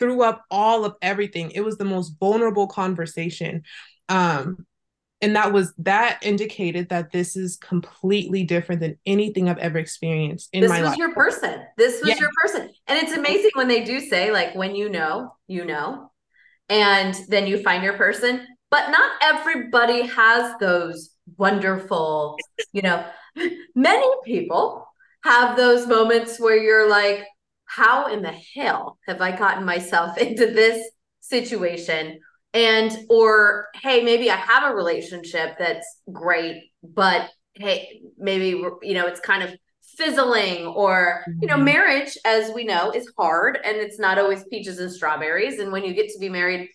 threw 0.00 0.22
up 0.22 0.44
all 0.50 0.84
of 0.84 0.96
everything. 1.02 1.52
It 1.52 1.60
was 1.60 1.76
the 1.76 1.84
most 1.84 2.14
vulnerable 2.18 2.66
conversation. 2.66 3.62
Um, 4.08 4.66
and 5.22 5.36
that 5.36 5.52
was 5.52 5.72
that 5.78 6.18
indicated 6.22 6.88
that 6.88 7.12
this 7.12 7.36
is 7.36 7.56
completely 7.56 8.42
different 8.42 8.80
than 8.80 8.98
anything 9.04 9.48
I've 9.48 9.58
ever 9.58 9.78
experienced 9.78 10.48
in 10.52 10.62
this 10.62 10.70
my 10.70 10.80
life. 10.80 10.84
This 10.84 10.90
was 10.90 10.98
your 10.98 11.14
person. 11.14 11.62
This 11.76 12.00
was 12.00 12.08
yeah. 12.08 12.18
your 12.18 12.30
person. 12.42 12.70
And 12.86 12.98
it's 12.98 13.12
amazing 13.12 13.50
when 13.52 13.68
they 13.68 13.84
do 13.84 14.00
say 14.00 14.32
like 14.32 14.54
when 14.54 14.74
you 14.74 14.88
know, 14.88 15.34
you 15.46 15.64
know 15.64 16.10
and 16.70 17.20
then 17.28 17.46
you 17.46 17.62
find 17.62 17.82
your 17.82 17.98
person 17.98 18.46
but 18.70 18.88
not 18.90 19.10
everybody 19.20 20.06
has 20.06 20.54
those 20.60 21.10
wonderful 21.36 22.38
you 22.72 22.80
know 22.80 23.04
many 23.74 24.10
people 24.24 24.86
have 25.22 25.56
those 25.56 25.86
moments 25.86 26.40
where 26.40 26.56
you're 26.56 26.88
like 26.88 27.26
how 27.70 28.12
in 28.12 28.22
the 28.22 28.34
hell 28.54 28.98
have 29.06 29.20
i 29.20 29.36
gotten 29.36 29.64
myself 29.64 30.18
into 30.26 30.46
this 30.46 30.84
situation? 31.20 32.20
And 32.52 32.90
or 33.08 33.68
hey 33.80 34.02
maybe 34.02 34.28
i 34.28 34.34
have 34.34 34.72
a 34.72 34.74
relationship 34.74 35.56
that's 35.56 35.86
great 36.12 36.64
but 36.82 37.30
hey 37.54 38.02
maybe 38.18 38.48
you 38.82 38.94
know 38.94 39.06
it's 39.06 39.20
kind 39.20 39.44
of 39.44 39.54
fizzling 39.96 40.66
or 40.66 41.24
you 41.40 41.46
know 41.46 41.54
mm-hmm. 41.54 41.64
marriage 41.64 42.18
as 42.24 42.52
we 42.52 42.64
know 42.64 42.90
is 42.90 43.12
hard 43.16 43.58
and 43.64 43.76
it's 43.76 44.00
not 44.00 44.18
always 44.18 44.44
peaches 44.44 44.78
and 44.78 44.90
strawberries. 44.90 45.58
And 45.60 45.70
when 45.70 45.84
you 45.84 45.94
get 45.94 46.08
to 46.08 46.18
be 46.18 46.28
married 46.28 46.70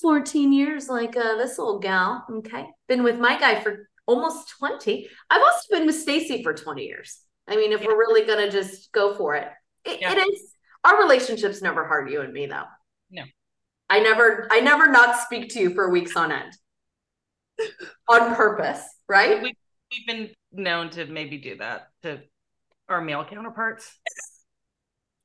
14 0.00 0.52
years 0.52 0.88
like 0.88 1.16
uh, 1.16 1.36
this 1.36 1.58
old 1.58 1.82
gal 1.82 2.24
okay 2.30 2.66
been 2.88 3.02
with 3.02 3.18
my 3.18 3.38
guy 3.38 3.60
for 3.60 3.88
almost 4.06 4.50
20 4.58 5.06
i've 5.30 5.42
also 5.42 5.66
been 5.70 5.86
with 5.86 6.00
stacy 6.00 6.42
for 6.42 6.54
20 6.54 6.84
years. 6.84 7.18
I 7.48 7.56
mean 7.56 7.72
if 7.72 7.84
we're 7.84 7.98
really 7.98 8.24
gonna 8.24 8.50
just 8.50 8.92
go 8.92 9.14
for 9.14 9.34
it 9.34 9.48
it, 9.84 10.00
yeah. 10.00 10.12
it 10.12 10.18
is 10.18 10.54
our 10.84 11.00
relationships 11.02 11.62
never 11.62 11.86
hard 11.86 12.10
you 12.10 12.20
and 12.20 12.32
me 12.32 12.46
though 12.46 12.64
no 13.10 13.22
i 13.90 14.00
never 14.00 14.48
i 14.50 14.60
never 14.60 14.90
not 14.90 15.18
speak 15.20 15.48
to 15.50 15.60
you 15.60 15.74
for 15.74 15.90
weeks 15.90 16.16
on 16.16 16.32
end 16.32 16.52
on 18.08 18.34
purpose 18.34 18.82
right 19.08 19.42
we, 19.42 19.54
we've 19.90 20.06
been 20.06 20.30
known 20.52 20.90
to 20.90 21.06
maybe 21.06 21.38
do 21.38 21.56
that 21.56 21.88
to 22.02 22.20
our 22.88 23.00
male 23.00 23.24
counterparts. 23.24 23.98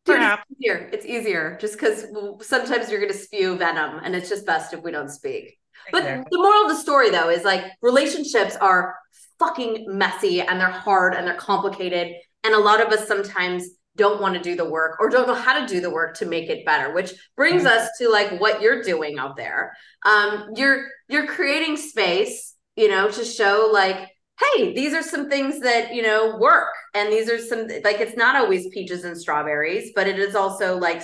Perhaps. 0.06 0.44
It's 0.50 0.60
easier. 0.60 0.90
It's 0.94 1.06
easier 1.06 1.58
just 1.60 1.74
because 1.74 2.06
sometimes 2.42 2.90
you're 2.90 3.02
going 3.02 3.12
to 3.12 3.18
spew 3.18 3.58
venom 3.58 4.00
and 4.04 4.16
it's 4.16 4.30
just 4.30 4.46
best 4.46 4.74
if 4.74 4.82
we 4.82 4.92
don't 4.92 5.10
speak. 5.10 5.58
Exactly. 5.88 6.24
But 6.24 6.32
the 6.32 6.38
moral 6.38 6.64
of 6.64 6.70
the 6.70 6.76
story, 6.76 7.10
though, 7.10 7.30
is 7.30 7.44
like 7.44 7.64
relationships 7.82 8.56
are 8.56 8.96
fucking 9.38 9.86
messy 9.90 10.42
and 10.42 10.60
they're 10.60 10.72
hard 10.72 11.14
and 11.14 11.28
they're 11.28 11.36
complicated. 11.36 12.14
And 12.44 12.54
a 12.54 12.60
lot 12.60 12.82
of 12.82 12.88
us 12.88 13.08
sometimes 13.08 13.68
don't 13.98 14.22
want 14.22 14.36
to 14.36 14.42
do 14.42 14.56
the 14.56 14.70
work 14.70 14.98
or 15.00 15.10
don't 15.10 15.28
know 15.28 15.34
how 15.34 15.60
to 15.60 15.68
do 15.68 15.82
the 15.82 15.90
work 15.90 16.16
to 16.16 16.26
make 16.26 16.50
it 16.50 16.66
better 16.66 16.94
which 16.94 17.14
brings 17.36 17.64
mm-hmm. 17.64 17.78
us 17.78 17.90
to 17.98 18.10
like 18.10 18.40
what 18.40 18.62
you're 18.62 18.82
doing 18.84 19.20
out 19.20 19.36
there 19.36 19.76
um 20.06 20.52
you're 20.56 20.88
you're 21.10 21.28
creating 21.28 21.76
space 21.76 22.56
you 22.76 22.88
know 22.88 23.10
to 23.10 23.26
show 23.26 23.70
like 23.74 24.10
hey, 24.40 24.74
these 24.74 24.94
are 24.94 25.02
some 25.02 25.30
things 25.30 25.62
that, 25.62 25.94
you 25.94 26.04
know, 26.04 26.38
work. 26.38 26.70
And 26.94 27.12
these 27.12 27.30
are 27.30 27.40
some, 27.40 27.68
like, 27.84 28.00
it's 28.00 28.16
not 28.16 28.36
always 28.36 28.68
peaches 28.70 29.04
and 29.04 29.18
strawberries, 29.18 29.92
but 29.96 30.08
it 30.08 30.20
is 30.20 30.36
also 30.36 30.78
like 30.78 31.02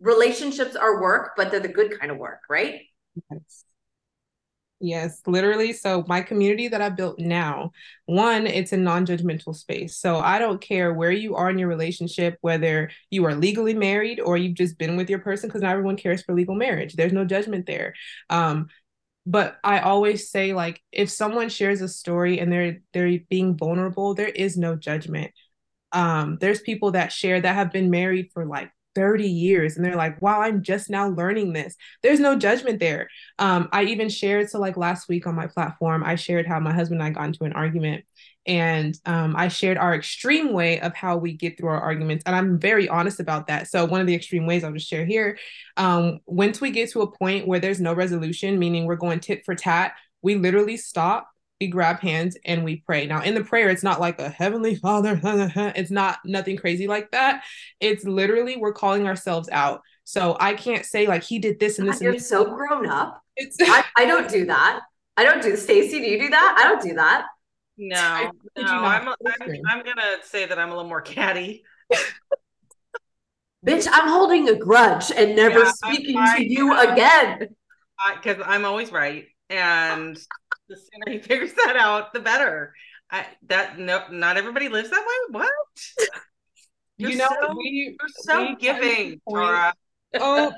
relationships 0.00 0.74
are 0.74 1.00
work, 1.00 1.32
but 1.36 1.50
they're 1.50 1.60
the 1.60 1.68
good 1.68 1.98
kind 1.98 2.10
of 2.10 2.18
work, 2.18 2.40
right? 2.48 2.80
Yes. 3.30 3.64
Yes, 4.84 5.20
literally. 5.28 5.72
So 5.72 6.04
my 6.08 6.22
community 6.22 6.66
that 6.66 6.82
I 6.82 6.88
built 6.88 7.20
now, 7.20 7.70
one, 8.06 8.48
it's 8.48 8.72
a 8.72 8.76
non-judgmental 8.76 9.54
space. 9.54 9.96
So 9.96 10.18
I 10.18 10.40
don't 10.40 10.60
care 10.60 10.92
where 10.92 11.12
you 11.12 11.36
are 11.36 11.48
in 11.50 11.58
your 11.58 11.68
relationship, 11.68 12.36
whether 12.40 12.90
you 13.08 13.24
are 13.26 13.34
legally 13.36 13.74
married 13.74 14.18
or 14.18 14.36
you've 14.36 14.56
just 14.56 14.78
been 14.78 14.96
with 14.96 15.08
your 15.08 15.20
person, 15.20 15.48
because 15.48 15.62
not 15.62 15.70
everyone 15.70 15.96
cares 15.96 16.22
for 16.22 16.34
legal 16.34 16.56
marriage. 16.56 16.94
There's 16.94 17.12
no 17.12 17.24
judgment 17.24 17.66
there. 17.66 17.94
Um, 18.28 18.68
but 19.26 19.58
i 19.64 19.80
always 19.80 20.30
say 20.30 20.54
like 20.54 20.82
if 20.92 21.10
someone 21.10 21.48
shares 21.48 21.80
a 21.82 21.88
story 21.88 22.40
and 22.40 22.52
they're 22.52 22.78
they're 22.92 23.18
being 23.30 23.56
vulnerable 23.56 24.14
there 24.14 24.28
is 24.28 24.56
no 24.56 24.76
judgment 24.76 25.30
um 25.92 26.38
there's 26.40 26.60
people 26.60 26.92
that 26.92 27.12
share 27.12 27.40
that 27.40 27.54
have 27.54 27.72
been 27.72 27.90
married 27.90 28.30
for 28.34 28.46
like 28.46 28.70
30 28.94 29.28
years 29.28 29.76
and 29.76 29.84
they're 29.84 29.96
like 29.96 30.20
wow 30.20 30.40
i'm 30.40 30.62
just 30.62 30.90
now 30.90 31.08
learning 31.08 31.52
this 31.52 31.76
there's 32.02 32.20
no 32.20 32.36
judgment 32.36 32.78
there 32.80 33.08
um 33.38 33.68
i 33.72 33.82
even 33.84 34.08
shared 34.08 34.48
so 34.48 34.58
like 34.58 34.76
last 34.76 35.08
week 35.08 35.26
on 35.26 35.34
my 35.34 35.46
platform 35.46 36.02
i 36.04 36.14
shared 36.14 36.46
how 36.46 36.60
my 36.60 36.72
husband 36.72 37.00
and 37.00 37.08
i 37.08 37.10
got 37.10 37.26
into 37.26 37.44
an 37.44 37.52
argument 37.52 38.04
and 38.46 38.98
um, 39.06 39.36
I 39.36 39.48
shared 39.48 39.78
our 39.78 39.94
extreme 39.94 40.52
way 40.52 40.80
of 40.80 40.94
how 40.94 41.16
we 41.16 41.32
get 41.32 41.56
through 41.56 41.68
our 41.68 41.80
arguments. 41.80 42.24
And 42.26 42.34
I'm 42.34 42.58
very 42.58 42.88
honest 42.88 43.20
about 43.20 43.46
that. 43.46 43.68
So, 43.68 43.84
one 43.84 44.00
of 44.00 44.06
the 44.06 44.14
extreme 44.14 44.46
ways 44.46 44.64
I'll 44.64 44.72
just 44.72 44.88
share 44.88 45.04
here 45.04 45.38
um, 45.76 46.18
once 46.26 46.60
we 46.60 46.70
get 46.70 46.90
to 46.90 47.02
a 47.02 47.10
point 47.10 47.46
where 47.46 47.60
there's 47.60 47.80
no 47.80 47.92
resolution, 47.94 48.58
meaning 48.58 48.84
we're 48.84 48.96
going 48.96 49.20
tit 49.20 49.44
for 49.44 49.54
tat, 49.54 49.92
we 50.22 50.34
literally 50.34 50.76
stop, 50.76 51.28
we 51.62 51.68
grab 51.68 52.00
hands, 52.00 52.36
and 52.44 52.64
we 52.64 52.76
pray. 52.84 53.06
Now, 53.06 53.22
in 53.22 53.34
the 53.34 53.44
prayer, 53.44 53.70
it's 53.70 53.84
not 53.84 54.00
like 54.00 54.18
a 54.18 54.28
Heavenly 54.28 54.74
Father, 54.82 55.20
it's 55.76 55.92
not 55.92 56.18
nothing 56.24 56.56
crazy 56.56 56.88
like 56.88 57.12
that. 57.12 57.44
It's 57.78 58.04
literally 58.04 58.56
we're 58.56 58.72
calling 58.72 59.06
ourselves 59.06 59.48
out. 59.50 59.82
So, 60.02 60.36
I 60.40 60.54
can't 60.54 60.84
say 60.84 61.06
like 61.06 61.22
he 61.22 61.38
did 61.38 61.60
this 61.60 61.78
and 61.78 61.88
this. 61.88 62.00
You're 62.00 62.14
this. 62.14 62.28
so 62.28 62.44
grown 62.44 62.88
up. 62.88 63.22
I, 63.60 63.84
I 63.96 64.04
don't 64.06 64.28
do 64.28 64.46
that. 64.46 64.80
I 65.16 65.24
don't 65.24 65.40
do 65.40 65.56
Stacy, 65.56 66.00
do 66.00 66.06
you 66.06 66.18
do 66.18 66.30
that? 66.30 66.56
I 66.58 66.64
don't 66.68 66.82
do 66.82 66.94
that. 66.94 67.26
No, 67.78 68.30
no, 68.56 68.64
I'm, 68.64 69.08
I'm, 69.08 69.60
I'm 69.68 69.84
gonna 69.84 70.16
say 70.24 70.46
that 70.46 70.58
I'm 70.58 70.68
a 70.68 70.72
little 70.72 70.88
more 70.88 71.00
catty. 71.00 71.64
Bitch, 73.64 73.86
I'm 73.90 74.08
holding 74.08 74.48
a 74.48 74.56
grudge 74.56 75.12
and 75.12 75.36
never 75.36 75.60
yeah, 75.60 75.72
speaking 75.72 76.16
I, 76.18 76.36
to 76.36 76.44
you 76.44 76.72
I, 76.72 76.92
again. 76.92 77.48
Because 78.16 78.42
I'm 78.44 78.64
always 78.64 78.90
right, 78.90 79.26
and 79.48 80.18
the 80.72 80.76
sooner 80.78 81.18
he 81.18 81.18
figures 81.28 81.52
that 81.54 81.76
out, 81.76 82.12
the 82.12 82.20
better. 82.20 82.74
I 83.10 83.26
that 83.48 83.78
no, 83.78 84.04
not 84.10 84.36
everybody 84.36 84.68
lives 84.68 84.90
that 84.90 85.00
way. 85.00 85.38
What? 85.38 85.50
You're 86.98 87.10
you 87.10 87.16
know, 87.16 87.28
so, 87.28 87.54
we, 87.56 87.96
you're 87.98 88.08
so 88.26 88.40
we 88.42 88.56
giving, 88.56 89.20
Tara 89.28 89.72
oh, 90.20 90.52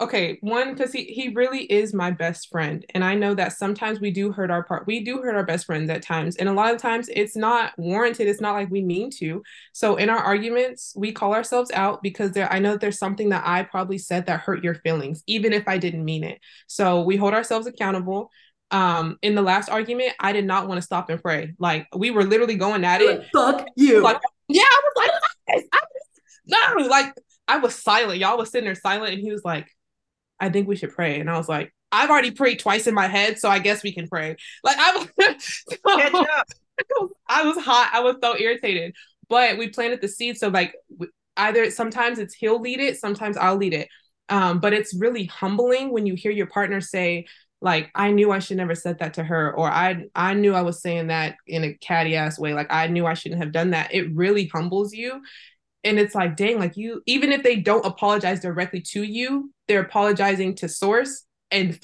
okay. 0.00 0.38
One, 0.42 0.72
because 0.72 0.92
he 0.92 1.04
he 1.04 1.30
really 1.30 1.64
is 1.64 1.92
my 1.92 2.12
best 2.12 2.50
friend, 2.50 2.84
and 2.90 3.02
I 3.02 3.14
know 3.14 3.34
that 3.34 3.52
sometimes 3.52 4.00
we 4.00 4.12
do 4.12 4.30
hurt 4.30 4.50
our 4.50 4.62
part. 4.62 4.86
We 4.86 5.02
do 5.02 5.18
hurt 5.22 5.34
our 5.34 5.44
best 5.44 5.66
friends 5.66 5.90
at 5.90 6.02
times, 6.02 6.36
and 6.36 6.48
a 6.48 6.52
lot 6.52 6.72
of 6.72 6.80
times 6.80 7.08
it's 7.12 7.36
not 7.36 7.72
warranted. 7.78 8.28
It's 8.28 8.40
not 8.40 8.54
like 8.54 8.70
we 8.70 8.82
mean 8.82 9.10
to. 9.18 9.42
So 9.72 9.96
in 9.96 10.08
our 10.08 10.18
arguments, 10.18 10.94
we 10.96 11.10
call 11.10 11.34
ourselves 11.34 11.70
out 11.72 12.02
because 12.02 12.30
there. 12.32 12.52
I 12.52 12.60
know 12.60 12.72
that 12.72 12.80
there's 12.80 12.98
something 12.98 13.30
that 13.30 13.42
I 13.44 13.64
probably 13.64 13.98
said 13.98 14.26
that 14.26 14.40
hurt 14.40 14.62
your 14.62 14.76
feelings, 14.76 15.24
even 15.26 15.52
if 15.52 15.66
I 15.66 15.78
didn't 15.78 16.04
mean 16.04 16.22
it. 16.22 16.40
So 16.68 17.02
we 17.02 17.16
hold 17.16 17.34
ourselves 17.34 17.66
accountable 17.66 18.30
um 18.72 19.16
in 19.22 19.34
the 19.34 19.42
last 19.42 19.68
argument 19.68 20.12
i 20.18 20.32
did 20.32 20.44
not 20.44 20.66
want 20.66 20.78
to 20.78 20.82
stop 20.82 21.08
and 21.08 21.22
pray 21.22 21.54
like 21.58 21.86
we 21.94 22.10
were 22.10 22.24
literally 22.24 22.56
going 22.56 22.84
at 22.84 23.00
it 23.00 23.24
fuck 23.32 23.64
you 23.76 24.02
like 24.02 24.20
yeah 24.48 24.62
i 24.62 24.82
was 24.84 24.92
like 24.96 25.10
I 25.48 25.54
was, 25.54 26.82
no 26.82 26.88
like 26.88 27.14
I 27.48 27.58
was 27.58 27.74
silent. 27.74 28.18
Y'all 28.18 28.38
was 28.38 28.50
sitting 28.50 28.66
there 28.66 28.74
silent, 28.74 29.12
and 29.12 29.22
he 29.22 29.30
was 29.30 29.44
like, 29.44 29.68
"I 30.40 30.48
think 30.48 30.68
we 30.68 30.76
should 30.76 30.94
pray." 30.94 31.20
And 31.20 31.30
I 31.30 31.36
was 31.38 31.48
like, 31.48 31.72
"I've 31.92 32.10
already 32.10 32.32
prayed 32.32 32.58
twice 32.58 32.86
in 32.86 32.94
my 32.94 33.06
head, 33.06 33.38
so 33.38 33.48
I 33.48 33.58
guess 33.58 33.82
we 33.82 33.92
can 33.92 34.08
pray." 34.08 34.36
Like 34.64 34.76
I 34.78 34.96
was, 34.96 35.08
so, 35.70 37.10
I 37.28 37.44
was 37.44 37.64
hot. 37.64 37.90
I 37.92 38.00
was 38.00 38.16
so 38.22 38.36
irritated. 38.38 38.94
But 39.28 39.58
we 39.58 39.68
planted 39.68 40.00
the 40.00 40.08
seed, 40.08 40.38
so 40.38 40.48
like 40.48 40.74
either 41.36 41.70
sometimes 41.70 42.18
it's 42.18 42.34
he'll 42.34 42.60
lead 42.60 42.80
it, 42.80 42.98
sometimes 42.98 43.36
I'll 43.36 43.56
lead 43.56 43.74
it. 43.74 43.88
Um, 44.28 44.58
but 44.58 44.72
it's 44.72 44.94
really 44.94 45.26
humbling 45.26 45.92
when 45.92 46.06
you 46.06 46.14
hear 46.14 46.32
your 46.32 46.46
partner 46.46 46.80
say, 46.80 47.26
like 47.60 47.90
I 47.94 48.10
knew 48.10 48.32
I 48.32 48.38
should 48.38 48.58
never 48.58 48.74
said 48.74 48.98
that 48.98 49.14
to 49.14 49.24
her, 49.24 49.52
or 49.54 49.68
I 49.68 50.04
I 50.14 50.34
knew 50.34 50.54
I 50.54 50.62
was 50.62 50.80
saying 50.82 51.08
that 51.08 51.36
in 51.46 51.64
a 51.64 51.74
catty 51.74 52.16
ass 52.16 52.38
way. 52.38 52.54
Like 52.54 52.68
I 52.70 52.86
knew 52.88 53.06
I 53.06 53.14
shouldn't 53.14 53.42
have 53.42 53.52
done 53.52 53.70
that. 53.70 53.94
It 53.94 54.14
really 54.14 54.46
humbles 54.46 54.92
you, 54.92 55.22
and 55.84 55.98
it's 55.98 56.14
like 56.14 56.36
dang 56.36 56.58
like 56.58 56.76
you 56.76 57.02
even 57.06 57.32
if 57.32 57.42
they 57.42 57.56
don't 57.56 57.86
apologize 57.86 58.40
directly 58.40 58.80
to 58.80 59.02
you 59.02 59.52
they're 59.68 59.80
apologizing 59.82 60.54
to 60.54 60.68
source 60.68 61.24
and 61.50 61.78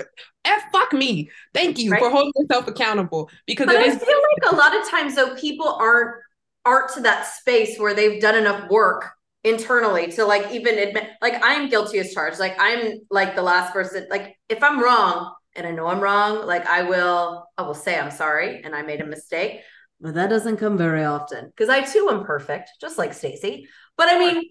f 0.45 0.63
fuck 0.73 0.93
me 0.93 1.31
thank 1.55 1.79
you 1.79 1.91
right? 1.91 2.01
for 2.01 2.11
holding 2.11 2.33
yourself 2.37 2.67
accountable 2.67 3.31
because 3.47 3.67
but 3.67 3.77
it 3.77 3.81
I 3.81 3.85
is- 3.85 4.03
feel 4.03 4.19
like 4.43 4.53
a 4.53 4.57
lot 4.57 4.77
of 4.77 4.89
times 4.91 5.15
though 5.15 5.37
people 5.37 5.69
aren't 5.69 6.17
aren't 6.65 6.93
to 6.95 7.01
that 7.01 7.27
space 7.27 7.79
where 7.79 7.95
they've 7.95 8.21
done 8.21 8.37
enough 8.37 8.69
work 8.71 9.11
internally 9.45 10.11
to 10.13 10.25
like 10.25 10.53
even 10.53 10.79
admit 10.79 11.11
like 11.21 11.35
I'm 11.43 11.69
guilty 11.69 11.99
as 11.99 12.13
charged. 12.13 12.39
Like 12.39 12.55
I'm 12.59 13.01
like 13.11 13.35
the 13.35 13.43
last 13.43 13.73
person 13.73 14.07
like 14.11 14.37
if 14.49 14.63
I'm 14.63 14.81
wrong 14.81 15.33
and 15.55 15.67
I 15.67 15.71
know 15.71 15.87
I'm 15.87 16.01
wrong, 16.01 16.47
like 16.47 16.67
I 16.67 16.83
will 16.83 17.49
I 17.59 17.63
will 17.63 17.75
say 17.75 17.99
I'm 17.99 18.11
sorry 18.11 18.63
and 18.63 18.75
I 18.75 18.83
made 18.83 19.01
a 19.01 19.07
mistake. 19.07 19.61
But 20.01 20.15
that 20.15 20.31
doesn't 20.31 20.57
come 20.57 20.77
very 20.77 21.05
often 21.05 21.47
because 21.47 21.69
I 21.69 21.83
too 21.83 22.09
am 22.11 22.25
perfect, 22.25 22.71
just 22.81 22.99
like 22.99 23.15
Stacy. 23.15 23.69
But 23.97 24.09
I 24.09 24.19
mean, 24.19 24.43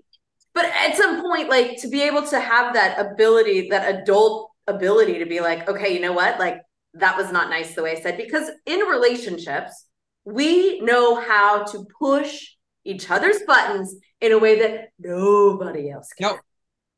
but 0.54 0.66
at 0.66 0.96
some 0.96 1.22
point, 1.22 1.50
like 1.50 1.82
to 1.82 1.90
be 1.90 2.02
able 2.04 2.26
to 2.28 2.40
have 2.40 2.74
that 2.74 3.00
ability, 3.00 3.70
that 3.70 4.02
adult 4.02 4.52
ability 4.68 5.20
to 5.20 5.26
be 5.26 5.42
like, 5.42 5.68
okay, 5.68 5.94
you 5.94 6.00
know 6.00 6.14
what? 6.14 6.40
Like 6.40 6.62
that 6.94 7.18
was 7.18 7.32
not 7.32 7.50
nice 7.50 7.74
the 7.76 7.84
way 7.84 7.98
I 7.98 8.02
said, 8.02 8.18
because 8.18 8.50
in 8.66 8.80
relationships, 8.82 9.86
we 10.24 10.80
know 10.82 11.20
how 11.20 11.64
to 11.64 11.86
push 12.00 12.48
each 12.84 13.10
other's 13.10 13.40
buttons 13.48 13.96
in 14.20 14.32
a 14.32 14.38
way 14.38 14.60
that 14.60 14.90
nobody 15.00 15.90
else 15.90 16.10
can. 16.14 16.32
Yep. 16.32 16.40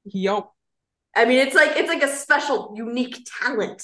Yep. 0.05 0.49
I 1.15 1.25
mean, 1.25 1.39
it's 1.39 1.55
like 1.55 1.77
it's 1.77 1.89
like 1.89 2.03
a 2.03 2.15
special, 2.15 2.73
unique 2.75 3.27
talent 3.41 3.83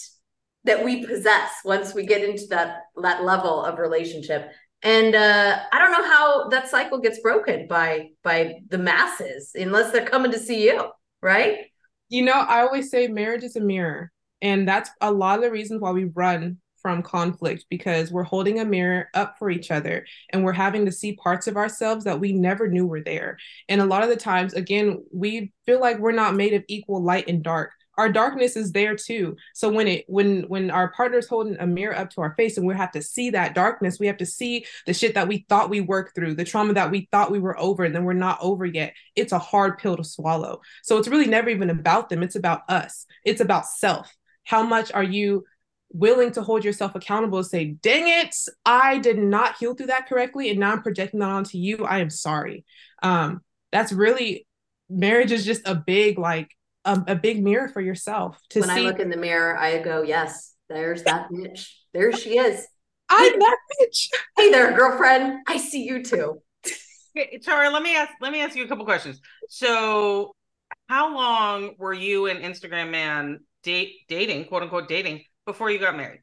that 0.64 0.84
we 0.84 1.06
possess 1.06 1.52
once 1.64 1.94
we 1.94 2.06
get 2.06 2.28
into 2.28 2.48
that 2.50 2.84
that 3.02 3.24
level 3.24 3.64
of 3.64 3.80
relationship. 3.80 4.52
And 4.82 5.14
uh, 5.14 5.60
I 5.72 5.80
don't 5.80 5.92
know 5.92 6.08
how 6.08 6.48
that 6.50 6.70
cycle 6.70 7.00
gets 7.00 7.20
broken 7.20 7.68
by 7.68 8.10
by 8.24 8.60
the 8.70 8.78
masses 8.78 9.52
unless 9.56 9.92
they're 9.92 10.06
coming 10.06 10.32
to 10.32 10.40
see 10.40 10.66
you, 10.66 10.90
right? 11.22 11.66
You 12.10 12.24
know, 12.24 12.34
I 12.34 12.62
always 12.62 12.90
say 12.90 13.08
marriage 13.08 13.44
is 13.44 13.56
a 13.56 13.62
mirror. 13.62 14.12
And 14.42 14.68
that's 14.68 14.90
a 15.02 15.12
lot 15.12 15.38
of 15.38 15.44
the 15.44 15.52
reasons 15.52 15.82
why 15.82 15.92
we 15.92 16.06
run 16.06 16.58
from 16.82 17.04
conflict 17.04 17.66
because 17.70 18.12
we're 18.12 18.24
holding 18.24 18.60
a 18.60 18.66
mirror 18.66 19.10
up 19.14 19.38
for 19.38 19.50
each 19.50 19.72
other 19.72 20.06
and 20.32 20.44
we're 20.44 20.54
having 20.54 20.86
to 20.86 20.92
see 20.92 21.16
parts 21.16 21.48
of 21.48 21.58
ourselves 21.58 22.06
that 22.06 22.20
we 22.20 22.32
never 22.32 22.68
knew 22.68 22.86
were 22.86 23.02
there. 23.02 23.38
And 23.68 23.82
a 23.82 23.86
lot 23.86 24.04
of 24.04 24.10
the 24.10 24.16
times, 24.16 24.54
again, 24.54 25.04
we 25.12 25.52
feel 25.66 25.80
like 25.80 26.00
we're 26.00 26.12
not 26.12 26.36
made 26.36 26.54
of 26.54 26.64
equal 26.68 27.04
light 27.04 27.28
and 27.28 27.44
dark. 27.44 27.72
Our 28.00 28.10
darkness 28.10 28.56
is 28.56 28.72
there 28.72 28.96
too. 28.96 29.36
So 29.54 29.70
when 29.70 29.90
it 29.90 30.06
when 30.08 30.44
when 30.44 30.72
our 30.72 30.90
partner's 30.94 31.28
holding 31.28 31.58
a 31.60 31.68
mirror 31.68 31.98
up 31.98 32.10
to 32.12 32.22
our 32.22 32.34
face 32.36 32.58
and 32.58 32.66
we 32.66 32.74
have 32.74 32.94
to 32.94 33.02
see 33.02 33.32
that 33.32 33.54
darkness 33.54 34.00
we 34.00 34.08
have 34.08 34.16
to 34.20 34.26
see 34.26 34.66
the 34.86 34.94
shit 34.94 35.16
that 35.16 35.28
we 35.28 35.46
thought 35.50 35.70
we 35.70 35.82
worked 35.82 36.16
through 36.16 36.36
the 36.36 36.46
trauma 36.46 36.74
that 36.76 36.92
we 36.92 37.10
thought 37.12 37.30
we 37.30 37.40
were 37.40 37.60
over 37.60 37.84
and 37.84 37.94
then 37.94 38.06
we're 38.06 38.14
not 38.14 38.38
over 38.40 38.66
yet 38.66 38.94
it's 39.18 39.34
a 39.34 39.40
hard 39.40 39.80
pill 39.80 39.98
to 39.98 40.06
swallow. 40.06 40.62
So 40.82 40.98
it's 40.98 41.10
really 41.10 41.28
never 41.28 41.50
even 41.50 41.70
about 41.70 42.08
them. 42.08 42.24
It's 42.24 42.38
about 42.38 42.62
us. 42.70 43.06
It's 43.26 43.42
about 43.42 43.66
self. 43.68 44.16
How 44.46 44.64
much 44.64 44.94
are 44.94 45.04
you 45.04 45.44
willing 45.92 46.32
to 46.32 46.42
hold 46.42 46.64
yourself 46.64 46.94
accountable 46.94 47.40
and 47.40 47.48
say 47.48 47.66
dang 47.66 48.08
it 48.08 48.36
i 48.66 49.00
did 49.00 49.18
not 49.18 49.58
heal 49.58 49.74
through 49.74 49.88
that 49.88 50.08
correctly 50.08 50.50
and 50.50 50.60
now 50.60 50.72
i'm 50.72 50.84
projecting 50.84 51.20
that 51.20 51.30
onto 51.30 51.58
you 51.58 51.84
i 51.86 51.98
am 51.98 52.10
sorry 52.10 52.64
um 53.02 53.42
that's 53.72 53.92
really 53.92 54.46
marriage 54.90 55.32
is 55.32 55.46
just 55.46 55.68
a 55.68 55.76
big 55.76 56.18
like 56.18 56.50
a, 56.86 57.04
a 57.08 57.16
big 57.16 57.44
mirror 57.44 57.68
for 57.68 57.82
yourself 57.82 58.40
to 58.50 58.62
when 58.62 58.70
see. 58.70 58.76
I 58.76 58.82
look 58.82 59.00
in 59.00 59.10
the 59.10 59.18
mirror, 59.18 59.58
I 59.58 59.80
go, 59.80 60.02
yes, 60.02 60.56
there's 60.70 61.04
that 61.04 61.30
bitch. 61.32 61.68
There 61.94 62.12
she 62.12 62.38
is. 62.38 62.66
I'm 63.10 63.40
that 63.40 63.58
bitch. 63.82 64.08
Hey 64.38 64.52
there, 64.52 64.72
girlfriend. 64.76 65.40
I 65.48 65.58
see 65.58 65.84
you 65.84 66.04
too. 66.04 66.42
Okay, 67.18 67.40
Tara, 67.40 67.70
let 67.70 67.82
me 67.82 67.96
ask 67.96 68.12
let 68.22 68.32
me 68.32 68.42
ask 68.42 68.56
you 68.56 68.64
a 68.64 68.68
couple 68.68 68.86
questions. 68.86 69.20
So 69.50 70.36
how 70.88 71.14
long 71.14 71.76
were 71.78 71.94
you 71.94 72.28
and 72.28 72.40
Instagram 72.44 72.92
man 72.92 73.40
date 73.64 73.94
dating, 74.08 74.46
quote 74.46 74.64
unquote 74.64 74.88
dating, 74.88 75.24
before 75.50 75.72
you 75.72 75.80
got 75.80 75.98
married? 75.98 76.22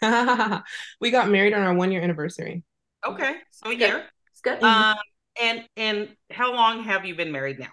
we 1.00 1.10
got 1.10 1.28
married 1.28 1.52
on 1.52 1.62
our 1.62 1.74
one 1.74 1.90
year 1.90 2.02
anniversary. 2.02 2.62
Okay. 3.04 3.34
So 3.50 3.70
a 3.70 3.74
good. 3.74 3.80
year. 3.80 4.04
It's 4.30 4.40
good. 4.40 4.62
Um 4.62 4.96
and 5.40 5.64
and 5.76 6.08
how 6.30 6.54
long 6.54 6.84
have 6.84 7.04
you 7.04 7.16
been 7.16 7.32
married 7.32 7.58
now? 7.58 7.70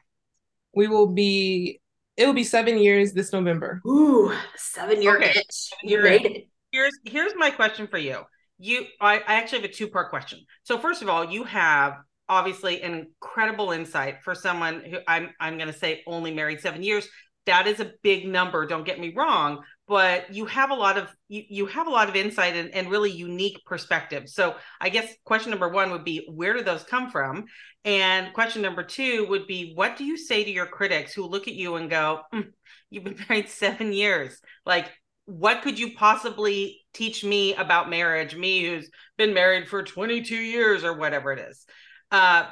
We 0.74 0.88
will 0.88 1.08
be 1.08 1.80
it 2.18 2.26
will 2.26 2.34
be 2.34 2.44
seven 2.44 2.80
years 2.80 3.14
this 3.14 3.32
November. 3.32 3.82
Ooh, 3.88 4.34
seven 4.56 5.02
year 5.02 5.18
Okay. 5.18 5.32
itch. 5.36 5.70
You 5.84 6.02
made 6.02 6.26
it. 6.26 6.48
Here's 6.72 6.94
here's 7.06 7.34
my 7.36 7.52
question 7.52 7.88
for 7.88 8.00
you. 8.00 8.24
You 8.58 8.86
I, 9.00 9.20
I 9.20 9.36
actually 9.36 9.62
have 9.62 9.70
a 9.70 9.74
two 9.74 9.88
part 9.88 10.10
question. 10.10 10.40
So 10.64 10.80
first 10.80 11.02
of 11.04 11.10
all, 11.10 11.32
you 11.32 11.44
have 11.44 11.94
obviously 12.28 12.82
an 12.82 12.94
incredible 12.94 13.72
insight 13.72 14.24
for 14.24 14.34
someone 14.34 14.82
who 14.84 14.98
I'm 15.08 15.30
I'm 15.40 15.58
gonna 15.60 15.74
say 15.74 16.02
only 16.08 16.34
married 16.34 16.60
seven 16.62 16.82
years. 16.82 17.08
That 17.46 17.68
is 17.68 17.80
a 17.80 17.94
big 18.04 18.28
number, 18.28 18.66
don't 18.66 18.86
get 18.86 19.00
me 19.00 19.14
wrong, 19.16 19.64
but 19.88 20.34
you 20.34 20.46
have 20.46 20.72
a 20.72 20.76
lot 20.76 20.98
of 20.98 21.10
you, 21.28 21.44
you 21.50 21.66
have 21.68 21.88
a 21.88 21.92
lot 21.92 22.10
of 22.10 22.16
insight 22.16 22.56
and, 22.56 22.74
and 22.74 22.90
really 22.90 23.12
unique 23.12 23.60
perspective. 23.66 24.28
So 24.28 24.56
I 24.82 24.90
guess 24.90 25.14
question 25.24 25.52
number 25.52 25.70
one 25.70 25.92
would 25.92 26.04
be 26.04 26.28
where 26.34 26.54
do 26.54 26.64
those 26.64 26.84
come 26.84 27.10
from? 27.10 27.46
And 27.86 28.34
question 28.34 28.62
number 28.62 28.84
two 28.84 29.28
would 29.30 29.48
be 29.48 29.74
what 29.76 29.98
do 29.98 30.04
you 30.04 30.18
say 30.18 30.44
to 30.44 30.52
your 30.52 30.66
critics 30.66 31.14
who 31.14 31.26
look 31.26 31.48
at 31.48 31.54
you 31.54 31.76
and 31.76 31.90
go, 31.90 32.22
"Mm, 32.34 32.52
you've 32.90 33.04
been 33.04 33.20
married 33.30 33.50
seven 33.50 33.94
years? 33.94 34.40
Like 34.66 34.92
what 35.28 35.62
could 35.62 35.78
you 35.78 35.94
possibly 35.94 36.80
teach 36.94 37.22
me 37.22 37.54
about 37.56 37.90
marriage 37.90 38.34
me 38.34 38.64
who's 38.64 38.90
been 39.18 39.34
married 39.34 39.68
for 39.68 39.84
22 39.84 40.34
years 40.34 40.86
or 40.86 40.94
whatever 40.94 41.34
it 41.34 41.40
is 41.40 41.66
uh 42.12 42.46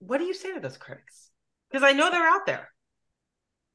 what 0.00 0.18
do 0.18 0.24
you 0.24 0.34
say 0.34 0.52
to 0.52 0.58
those 0.58 0.76
critics 0.76 1.30
because 1.70 1.88
i 1.88 1.92
know 1.92 2.10
they're 2.10 2.28
out 2.28 2.44
there 2.44 2.68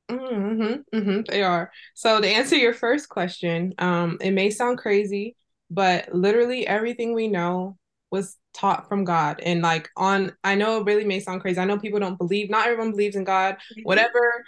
Mm-hmm, 0.10 0.98
mm-hmm, 0.98 1.22
they 1.28 1.43
are. 1.43 1.72
So 1.93 2.22
to 2.22 2.28
answer 2.28 2.56
your 2.56 2.74
first 2.74 3.10
question, 3.10 3.74
um, 3.78 4.17
it 4.22 4.32
may 4.32 4.50
sound 4.50 4.78
crazy, 4.78 5.36
but 5.70 6.13
literally 6.13 6.65
everything 6.65 7.13
we 7.13 7.28
know 7.28 7.78
was 8.10 8.38
taught 8.54 8.88
from 8.88 9.04
God. 9.04 9.41
And 9.41 9.62
like 9.62 9.89
on, 9.98 10.32
I 10.43 10.56
know 10.56 10.80
it 10.80 10.86
really 10.86 11.04
may 11.04 11.20
sound 11.20 11.41
crazy. 11.41 11.60
I 11.60 11.65
know 11.65 11.78
people 11.78 12.00
don't 12.00 12.17
believe, 12.17 12.50
not 12.50 12.67
everyone 12.67 12.91
believes 12.91 13.17
in 13.17 13.26
God, 13.26 13.58
whatever. 13.84 14.46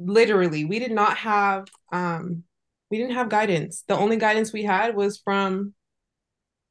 Literally, 0.00 0.64
we 0.64 0.78
did 0.78 0.92
not 0.92 1.16
have 1.18 1.66
um 1.92 2.44
we 2.90 2.98
didn't 2.98 3.14
have 3.14 3.28
guidance. 3.28 3.84
The 3.88 3.96
only 3.96 4.16
guidance 4.16 4.52
we 4.52 4.62
had 4.62 4.94
was 4.94 5.18
from 5.18 5.74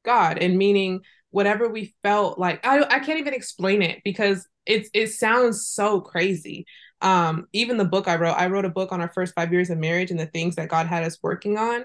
God 0.04 0.38
and 0.38 0.56
meaning 0.56 1.00
whatever 1.30 1.68
we 1.68 1.94
felt 2.02 2.38
like 2.38 2.64
I 2.66 2.82
I 2.82 2.98
can't 3.00 3.18
even 3.18 3.34
explain 3.34 3.82
it 3.82 4.00
because 4.04 4.46
it's 4.64 4.88
it 4.94 5.08
sounds 5.08 5.66
so 5.66 6.00
crazy. 6.00 6.64
Um 7.00 7.48
even 7.52 7.76
the 7.76 7.84
book 7.84 8.08
I 8.08 8.16
wrote, 8.16 8.34
I 8.34 8.46
wrote 8.48 8.64
a 8.64 8.70
book 8.70 8.92
on 8.92 9.00
our 9.00 9.08
first 9.08 9.34
5 9.34 9.52
years 9.52 9.70
of 9.70 9.78
marriage 9.78 10.10
and 10.10 10.20
the 10.20 10.26
things 10.26 10.56
that 10.56 10.68
God 10.68 10.86
had 10.86 11.04
us 11.04 11.18
working 11.22 11.58
on 11.58 11.84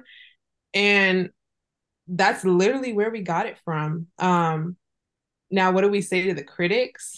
and 0.73 1.29
that's 2.07 2.43
literally 2.43 2.93
where 2.93 3.11
we 3.11 3.21
got 3.21 3.45
it 3.45 3.57
from. 3.65 4.07
Um 4.19 4.77
now 5.51 5.71
what 5.71 5.81
do 5.81 5.89
we 5.89 6.01
say 6.01 6.23
to 6.27 6.33
the 6.33 6.43
critics? 6.43 7.17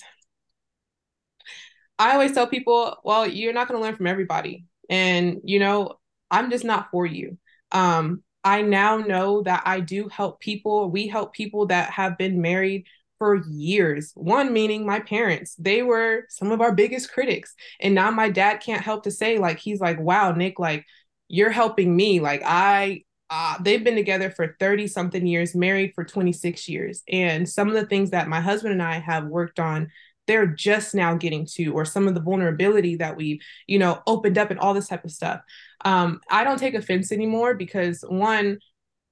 I 1.97 2.13
always 2.13 2.33
tell 2.33 2.47
people, 2.47 2.97
well, 3.03 3.25
you're 3.25 3.53
not 3.53 3.67
going 3.67 3.79
to 3.79 3.83
learn 3.83 3.95
from 3.95 4.07
everybody. 4.07 4.65
And 4.89 5.41
you 5.43 5.59
know, 5.59 5.99
I'm 6.29 6.49
just 6.49 6.65
not 6.65 6.91
for 6.91 7.05
you. 7.05 7.37
Um 7.71 8.23
I 8.43 8.61
now 8.61 8.97
know 8.97 9.41
that 9.41 9.63
I 9.65 9.79
do 9.79 10.07
help 10.07 10.39
people. 10.39 10.89
We 10.91 11.07
help 11.07 11.33
people 11.33 11.65
that 11.67 11.89
have 11.89 12.17
been 12.17 12.41
married 12.41 12.85
for 13.17 13.43
years. 13.47 14.11
One 14.15 14.53
meaning 14.53 14.85
my 14.85 14.99
parents, 14.99 15.55
they 15.55 15.81
were 15.83 16.25
some 16.29 16.51
of 16.51 16.61
our 16.61 16.73
biggest 16.73 17.11
critics. 17.11 17.53
And 17.79 17.95
now 17.95 18.11
my 18.11 18.29
dad 18.29 18.57
can't 18.57 18.83
help 18.83 19.03
to 19.03 19.11
say, 19.11 19.37
like, 19.37 19.59
he's 19.59 19.79
like, 19.79 19.99
wow, 19.99 20.31
Nick, 20.31 20.59
like, 20.59 20.85
you're 21.27 21.51
helping 21.51 21.95
me. 21.95 22.19
Like, 22.19 22.41
I, 22.45 23.03
uh, 23.29 23.57
they've 23.61 23.83
been 23.83 23.95
together 23.95 24.29
for 24.29 24.55
30 24.59 24.87
something 24.87 25.25
years, 25.25 25.55
married 25.55 25.93
for 25.95 26.03
26 26.03 26.69
years. 26.69 27.03
And 27.09 27.47
some 27.47 27.67
of 27.67 27.73
the 27.73 27.85
things 27.85 28.11
that 28.11 28.27
my 28.27 28.41
husband 28.41 28.73
and 28.73 28.83
I 28.83 28.99
have 28.99 29.25
worked 29.25 29.59
on, 29.59 29.91
they're 30.27 30.47
just 30.47 30.95
now 30.95 31.15
getting 31.15 31.45
to, 31.53 31.67
or 31.73 31.85
some 31.85 32.07
of 32.07 32.15
the 32.15 32.21
vulnerability 32.21 32.95
that 32.97 33.15
we've, 33.15 33.41
you 33.67 33.79
know, 33.79 34.01
opened 34.07 34.37
up 34.37 34.51
and 34.51 34.59
all 34.59 34.73
this 34.73 34.87
type 34.87 35.05
of 35.05 35.11
stuff 35.11 35.41
um, 35.85 36.19
I 36.29 36.43
don't 36.43 36.57
take 36.57 36.73
offense 36.73 37.11
anymore 37.11 37.53
because 37.53 38.03
one, 38.07 38.57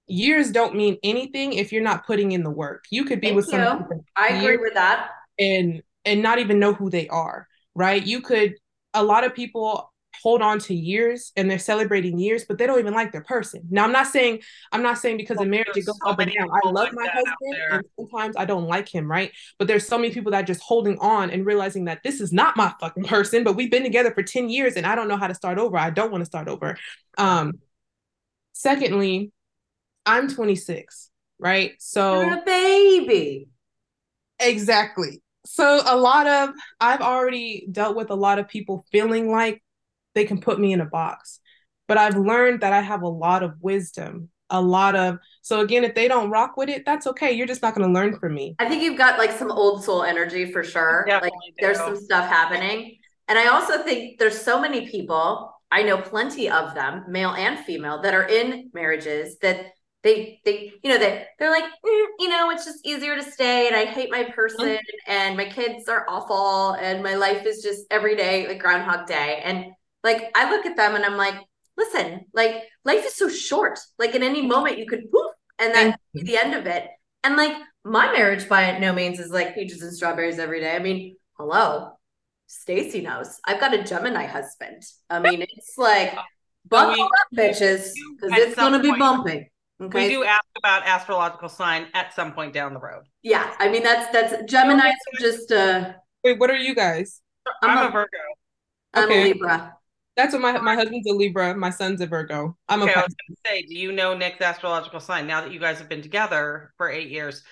years 0.07 0.51
don't 0.51 0.75
mean 0.75 0.97
anything 1.03 1.53
if 1.53 1.71
you're 1.71 1.83
not 1.83 2.05
putting 2.05 2.31
in 2.31 2.43
the 2.43 2.49
work. 2.49 2.85
You 2.89 3.05
could 3.05 3.21
be 3.21 3.27
Thank 3.27 3.37
with 3.37 3.47
someone 3.47 4.03
I 4.15 4.29
agree 4.29 4.57
with 4.57 4.73
that. 4.73 5.09
and 5.39 5.81
and 6.05 6.21
not 6.21 6.39
even 6.39 6.59
know 6.59 6.73
who 6.73 6.89
they 6.89 7.07
are, 7.07 7.47
right? 7.75 8.05
You 8.05 8.21
could 8.21 8.55
a 8.93 9.03
lot 9.03 9.23
of 9.23 9.33
people 9.33 9.89
hold 10.21 10.41
on 10.41 10.59
to 10.59 10.75
years 10.75 11.31
and 11.35 11.49
they're 11.49 11.57
celebrating 11.59 12.19
years, 12.19 12.45
but 12.47 12.57
they 12.57 12.67
don't 12.67 12.79
even 12.79 12.93
like 12.93 13.11
their 13.11 13.23
person. 13.23 13.61
Now 13.69 13.83
I'm 13.83 13.91
not 13.91 14.07
saying 14.07 14.39
I'm 14.71 14.83
not 14.83 14.97
saying 14.97 15.17
because 15.17 15.37
Well, 15.37 15.45
in 15.45 15.49
marriage 15.51 15.69
it 15.75 15.85
goes 15.85 15.97
so 16.01 16.09
up 16.09 16.19
and 16.19 16.31
down. 16.31 16.49
I 16.51 16.69
love 16.69 16.73
like 16.75 16.93
my 16.93 17.07
husband 17.07 17.55
and 17.71 17.83
sometimes 17.99 18.35
I 18.37 18.45
don't 18.45 18.65
like 18.65 18.87
him, 18.87 19.09
right? 19.09 19.31
But 19.57 19.67
there's 19.67 19.87
so 19.87 19.97
many 19.97 20.13
people 20.13 20.31
that 20.31 20.43
are 20.43 20.47
just 20.47 20.61
holding 20.61 20.97
on 20.99 21.29
and 21.31 21.45
realizing 21.45 21.85
that 21.85 22.03
this 22.03 22.21
is 22.21 22.31
not 22.31 22.55
my 22.55 22.73
fucking 22.79 23.05
person, 23.05 23.43
but 23.43 23.55
we've 23.55 23.71
been 23.71 23.83
together 23.83 24.11
for 24.11 24.23
10 24.23 24.49
years 24.49 24.75
and 24.75 24.85
I 24.85 24.95
don't 24.95 25.07
know 25.07 25.17
how 25.17 25.27
to 25.27 25.35
start 25.35 25.57
over. 25.57 25.77
I 25.77 25.89
don't 25.89 26.11
want 26.11 26.21
to 26.21 26.25
start 26.25 26.47
over. 26.47 26.77
Um 27.17 27.59
secondly, 28.53 29.31
I'm 30.05 30.27
26, 30.27 31.09
right? 31.39 31.73
So 31.79 32.21
You're 32.21 32.39
a 32.39 32.43
baby. 32.45 33.47
Exactly. 34.39 35.21
So 35.45 35.81
a 35.85 35.97
lot 35.97 36.27
of 36.27 36.49
I've 36.79 37.01
already 37.01 37.67
dealt 37.71 37.95
with 37.95 38.09
a 38.09 38.15
lot 38.15 38.39
of 38.39 38.47
people 38.47 38.85
feeling 38.91 39.29
like 39.29 39.61
they 40.15 40.25
can 40.25 40.39
put 40.39 40.59
me 40.59 40.73
in 40.73 40.81
a 40.81 40.85
box. 40.85 41.39
But 41.87 41.97
I've 41.97 42.17
learned 42.17 42.61
that 42.61 42.73
I 42.73 42.81
have 42.81 43.01
a 43.01 43.09
lot 43.09 43.43
of 43.43 43.55
wisdom, 43.59 44.29
a 44.49 44.61
lot 44.61 44.95
of 44.95 45.19
So 45.41 45.59
again, 45.59 45.83
if 45.83 45.95
they 45.95 46.07
don't 46.07 46.29
rock 46.29 46.55
with 46.55 46.69
it, 46.69 46.85
that's 46.85 47.07
okay. 47.07 47.33
You're 47.33 47.47
just 47.47 47.61
not 47.61 47.75
going 47.75 47.87
to 47.87 47.93
learn 47.93 48.17
from 48.19 48.33
me. 48.33 48.55
I 48.59 48.69
think 48.69 48.83
you've 48.83 48.97
got 48.97 49.19
like 49.19 49.31
some 49.31 49.51
old 49.51 49.83
soul 49.83 50.03
energy 50.03 50.51
for 50.51 50.63
sure. 50.63 51.03
Definitely 51.07 51.37
like 51.47 51.55
do. 51.57 51.65
there's 51.65 51.77
some 51.77 51.97
stuff 51.97 52.29
happening. 52.29 52.97
And 53.27 53.37
I 53.37 53.47
also 53.47 53.83
think 53.83 54.19
there's 54.19 54.39
so 54.39 54.61
many 54.61 54.87
people, 54.87 55.53
I 55.71 55.83
know 55.83 55.97
plenty 55.97 56.49
of 56.49 56.73
them, 56.73 57.03
male 57.09 57.31
and 57.31 57.59
female, 57.59 58.01
that 58.01 58.13
are 58.13 58.27
in 58.27 58.69
marriages 58.73 59.37
that 59.39 59.67
they 60.03 60.39
they 60.43 60.73
you 60.83 60.89
know 60.89 60.97
they 60.97 61.25
they're 61.39 61.51
like 61.51 61.63
mm, 61.63 62.05
you 62.19 62.27
know 62.27 62.49
it's 62.49 62.65
just 62.65 62.85
easier 62.85 63.15
to 63.15 63.23
stay 63.23 63.67
and 63.67 63.75
i 63.75 63.85
hate 63.85 64.11
my 64.11 64.23
person 64.23 64.65
mm-hmm. 64.65 65.11
and 65.11 65.37
my 65.37 65.45
kids 65.45 65.87
are 65.87 66.05
awful 66.09 66.73
and 66.73 67.01
my 67.01 67.15
life 67.15 67.45
is 67.45 67.63
just 67.63 67.85
every 67.89 68.15
day 68.15 68.47
like 68.47 68.59
groundhog 68.59 69.07
day. 69.07 69.41
And 69.43 69.67
like 70.03 70.29
i 70.35 70.49
look 70.49 70.65
at 70.65 70.75
them 70.75 70.95
and 70.95 71.05
i'm 71.05 71.17
like 71.17 71.35
listen 71.77 72.25
like 72.33 72.63
life 72.85 73.05
is 73.05 73.15
so 73.15 73.29
short. 73.29 73.79
Like 73.97 74.13
in 74.13 74.23
any 74.23 74.45
moment 74.45 74.77
you 74.77 74.85
could 74.85 75.09
poof 75.11 75.31
and 75.57 75.73
then 75.73 75.95
be 76.13 76.23
the 76.23 76.37
end 76.37 76.53
of 76.53 76.67
it. 76.67 76.87
And 77.23 77.37
like 77.37 77.55
my 77.85 78.11
marriage 78.11 78.47
by 78.47 78.77
no 78.77 78.93
means 78.93 79.19
is 79.19 79.31
like 79.31 79.55
peaches 79.55 79.81
and 79.81 79.93
strawberries 79.93 80.39
every 80.39 80.59
day. 80.59 80.75
I 80.75 80.79
mean 80.79 81.15
hello 81.37 81.93
stacy 82.47 83.01
knows. 83.01 83.39
I've 83.45 83.59
got 83.59 83.73
a 83.73 83.83
gemini 83.83 84.25
husband. 84.25 84.83
I 85.09 85.19
mean 85.19 85.41
it's 85.41 85.77
like 85.77 86.13
buckle 86.67 87.03
up 87.03 87.09
bitches 87.35 87.91
because 88.15 88.37
it's 88.37 88.55
gonna 88.55 88.79
be 88.79 88.91
bumpy 88.91 89.49
Okay. 89.83 90.07
We 90.07 90.13
do 90.13 90.23
ask 90.23 90.45
about 90.57 90.85
astrological 90.85 91.49
sign 91.49 91.87
at 91.93 92.13
some 92.13 92.33
point 92.33 92.53
down 92.53 92.73
the 92.73 92.79
road. 92.79 93.03
Yeah, 93.21 93.53
I 93.59 93.69
mean 93.69 93.83
that's 93.83 94.11
that's 94.11 94.51
Gemini 94.51 94.91
just 95.19 95.51
uh 95.51 95.93
Wait, 96.23 96.39
what 96.39 96.49
are 96.49 96.57
you 96.57 96.73
guys? 96.73 97.21
I'm, 97.61 97.77
I'm 97.77 97.85
a, 97.85 97.87
a, 97.87 97.91
Virgo. 97.91 98.09
I'm 98.93 99.09
okay. 99.09 99.21
a 99.21 99.25
Libra. 99.25 99.73
That's 100.15 100.33
what 100.33 100.41
my 100.41 100.57
my 100.59 100.75
husband's 100.75 101.09
a 101.09 101.13
Libra, 101.13 101.55
my 101.55 101.69
son's 101.69 102.01
a 102.01 102.07
Virgo. 102.07 102.55
I'm 102.69 102.81
a. 102.81 102.85
okay, 102.85 102.93
a 102.93 102.99
I 102.99 103.03
was 103.03 103.15
gonna 103.27 103.37
say, 103.45 103.63
do 103.63 103.75
you 103.75 103.91
know 103.91 104.15
Nick's 104.15 104.41
astrological 104.41 104.99
sign 104.99 105.27
now 105.27 105.41
that 105.41 105.51
you 105.51 105.59
guys 105.59 105.79
have 105.79 105.89
been 105.89 106.01
together 106.01 106.73
for 106.77 106.89
eight 106.89 107.09
years? 107.09 107.43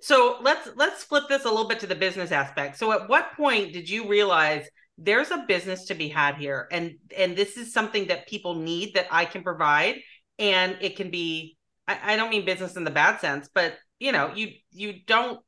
So 0.00 0.38
let's 0.40 0.68
let's 0.76 1.04
flip 1.04 1.24
this 1.28 1.44
a 1.44 1.48
little 1.48 1.68
bit 1.68 1.80
to 1.80 1.86
the 1.86 1.94
business 1.94 2.32
aspect. 2.32 2.78
So 2.78 2.92
at 2.92 3.08
what 3.08 3.32
point 3.36 3.72
did 3.72 3.88
you 3.88 4.08
realize 4.08 4.66
there's 4.96 5.30
a 5.30 5.44
business 5.46 5.84
to 5.86 5.94
be 5.94 6.08
had 6.08 6.36
here 6.36 6.66
and 6.72 6.96
and 7.16 7.36
this 7.36 7.56
is 7.56 7.72
something 7.72 8.08
that 8.08 8.26
people 8.26 8.56
need 8.56 8.94
that 8.94 9.06
I 9.12 9.24
can 9.26 9.44
provide 9.44 10.00
and 10.38 10.76
it 10.80 10.96
can 10.96 11.10
be 11.10 11.56
I, 11.88 12.12
I 12.12 12.16
don't 12.16 12.30
mean 12.30 12.44
business 12.44 12.76
in 12.76 12.84
the 12.84 12.90
bad 12.90 13.20
sense, 13.20 13.48
but 13.52 13.74
you 13.98 14.12
know, 14.12 14.32
you 14.34 14.52
you 14.70 14.94
don't 15.06 15.40